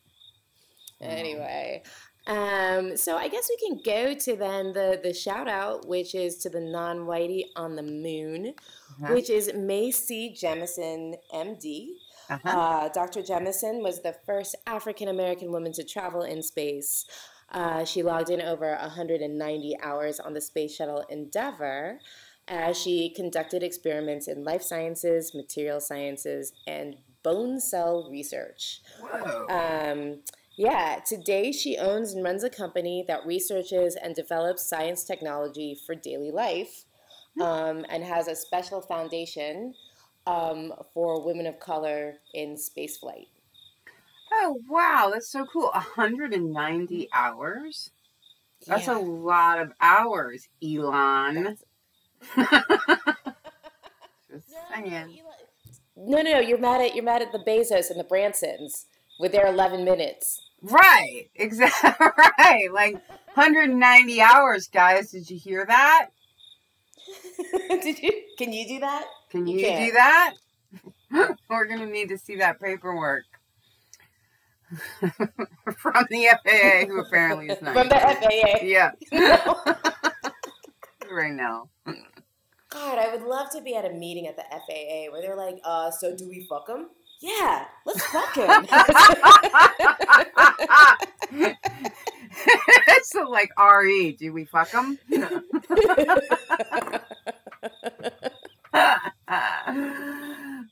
anyway. 1.00 1.82
Um, 2.30 2.96
so 2.96 3.16
I 3.16 3.26
guess 3.26 3.50
we 3.50 3.68
can 3.68 3.80
go 3.84 4.14
to 4.14 4.36
then 4.36 4.72
the 4.72 5.00
the 5.02 5.12
shout 5.12 5.48
out, 5.48 5.88
which 5.88 6.14
is 6.14 6.36
to 6.38 6.48
the 6.48 6.60
non 6.60 6.98
whitey 6.98 7.46
on 7.56 7.74
the 7.74 7.82
moon, 7.82 8.54
uh-huh. 9.02 9.12
which 9.12 9.28
is 9.28 9.50
Mae 9.52 9.90
C. 9.90 10.32
Jemison, 10.40 11.16
MD. 11.34 11.88
Uh-huh. 12.30 12.48
Uh, 12.48 12.88
Dr. 12.90 13.22
Jemison 13.22 13.82
was 13.82 14.02
the 14.02 14.14
first 14.24 14.54
African 14.64 15.08
American 15.08 15.50
woman 15.50 15.72
to 15.72 15.82
travel 15.82 16.22
in 16.22 16.44
space. 16.44 17.04
Uh, 17.50 17.84
she 17.84 18.04
logged 18.04 18.30
in 18.30 18.40
over 18.40 18.76
190 18.76 19.76
hours 19.82 20.20
on 20.20 20.32
the 20.32 20.40
space 20.40 20.76
shuttle 20.76 21.04
Endeavour 21.10 21.98
as 22.46 22.80
she 22.80 23.10
conducted 23.10 23.64
experiments 23.64 24.28
in 24.28 24.44
life 24.44 24.62
sciences, 24.62 25.34
material 25.34 25.80
sciences, 25.80 26.52
and 26.68 26.94
bone 27.24 27.58
cell 27.58 28.08
research. 28.08 28.82
Um, 29.50 30.20
yeah, 30.60 31.00
today 31.06 31.52
she 31.52 31.78
owns 31.78 32.12
and 32.12 32.22
runs 32.22 32.44
a 32.44 32.50
company 32.50 33.02
that 33.08 33.24
researches 33.24 33.96
and 33.96 34.14
develops 34.14 34.62
science 34.62 35.04
technology 35.04 35.74
for 35.86 35.94
daily 35.94 36.30
life 36.30 36.84
hmm. 37.34 37.40
um, 37.40 37.86
and 37.88 38.04
has 38.04 38.28
a 38.28 38.36
special 38.36 38.82
foundation 38.82 39.72
um, 40.26 40.74
for 40.92 41.24
women 41.24 41.46
of 41.46 41.58
color 41.60 42.16
in 42.34 42.56
spaceflight. 42.56 43.28
Oh, 44.30 44.58
wow, 44.68 45.08
that's 45.10 45.32
so 45.32 45.46
cool. 45.50 45.70
190 45.72 47.08
hours? 47.14 47.90
That's 48.66 48.86
yeah. 48.86 48.98
a 48.98 49.00
lot 49.00 49.58
of 49.60 49.72
hours, 49.80 50.46
Elon. 50.62 51.56
Just 52.36 52.50
saying. 54.74 55.20
No, 55.96 56.20
no, 56.20 56.32
no. 56.32 56.38
You're 56.38 56.58
mad 56.58 56.82
at 56.82 56.94
you're 56.94 57.02
mad 57.02 57.22
at 57.22 57.32
the 57.32 57.38
Bezos 57.38 57.90
and 57.90 57.98
the 57.98 58.04
Bransons 58.04 58.84
with 59.18 59.32
their 59.32 59.46
11 59.46 59.86
minutes. 59.86 60.49
Right. 60.62 61.30
Exactly. 61.34 61.90
Right. 62.38 62.72
Like 62.72 62.94
190 63.34 64.20
hours, 64.20 64.68
guys. 64.68 65.10
Did 65.10 65.30
you 65.30 65.38
hear 65.38 65.64
that? 65.66 66.08
Did 67.82 67.98
you? 67.98 68.10
Can 68.38 68.52
you 68.52 68.66
do 68.66 68.80
that? 68.80 69.04
Can 69.30 69.46
you, 69.46 69.58
you 69.58 69.86
do 69.86 69.92
that? 69.92 70.34
We're 71.48 71.66
gonna 71.66 71.86
need 71.86 72.08
to 72.08 72.18
see 72.18 72.36
that 72.36 72.60
paperwork 72.60 73.24
from 75.00 76.06
the 76.10 76.28
FAA, 76.44 76.86
who 76.86 77.00
apparently 77.00 77.48
is 77.48 77.60
not 77.60 77.74
from 77.74 77.88
the 77.88 77.96
FAA. 77.96 78.62
Yeah. 78.62 78.92
right 81.10 81.32
now. 81.32 81.68
God, 82.70 82.98
I 82.98 83.14
would 83.14 83.26
love 83.26 83.50
to 83.50 83.60
be 83.60 83.74
at 83.74 83.84
a 83.84 83.90
meeting 83.90 84.28
at 84.28 84.36
the 84.36 84.44
FAA 84.48 85.10
where 85.10 85.20
they're 85.20 85.36
like, 85.36 85.58
uh, 85.64 85.90
so 85.90 86.16
do 86.16 86.28
we 86.28 86.46
fuck 86.48 86.68
him? 86.68 86.86
Yeah, 87.20 87.66
let's 87.84 88.02
fuck 88.06 88.34
him. 88.34 88.66
so 93.02 93.28
like 93.28 93.50
RE, 93.58 94.12
do 94.12 94.32
we 94.32 94.46
fuck 94.46 94.70
him? 94.70 94.98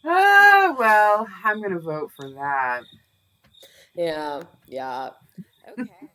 oh, 0.05 0.77
well, 0.79 1.27
I'm 1.45 1.59
going 1.59 1.73
to 1.73 1.81
vote 1.81 2.13
for 2.17 2.31
that. 2.31 2.85
Yeah, 3.95 4.43
yeah. 4.67 5.11
Okay. 5.69 6.09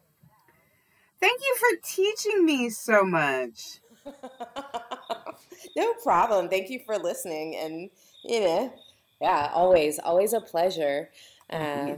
Thank 1.19 1.41
you 1.41 1.55
for 1.57 1.67
teaching 1.83 2.45
me 2.45 2.69
so 2.69 3.03
much. 3.03 3.79
no 5.75 5.93
problem. 6.03 6.49
Thank 6.49 6.69
you 6.69 6.79
for 6.85 6.97
listening. 6.97 7.55
And, 7.55 7.89
you 8.23 8.41
know, 8.41 8.73
yeah, 9.21 9.49
always, 9.53 9.99
always 9.99 10.33
a 10.33 10.41
pleasure. 10.41 11.09
Uh, 11.49 11.95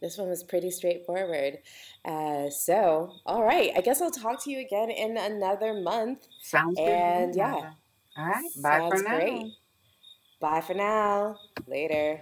this 0.00 0.18
one 0.18 0.28
was 0.28 0.42
pretty 0.42 0.70
straightforward. 0.70 1.58
Uh, 2.04 2.50
so, 2.50 3.14
all 3.24 3.42
right. 3.42 3.70
I 3.74 3.80
guess 3.80 4.02
I'll 4.02 4.10
talk 4.10 4.44
to 4.44 4.50
you 4.50 4.60
again 4.60 4.90
in 4.90 5.16
another 5.16 5.72
month. 5.72 6.26
Sounds 6.42 6.76
good. 6.76 6.88
And 6.88 7.34
yeah. 7.34 7.72
All 8.16 8.26
right. 8.26 8.50
Bye 8.62 8.78
Sounds 8.78 9.02
for 9.02 9.08
now. 9.08 9.16
Great. 9.16 9.52
Bye 10.40 10.60
for 10.60 10.74
now. 10.74 11.38
Later. 11.66 12.20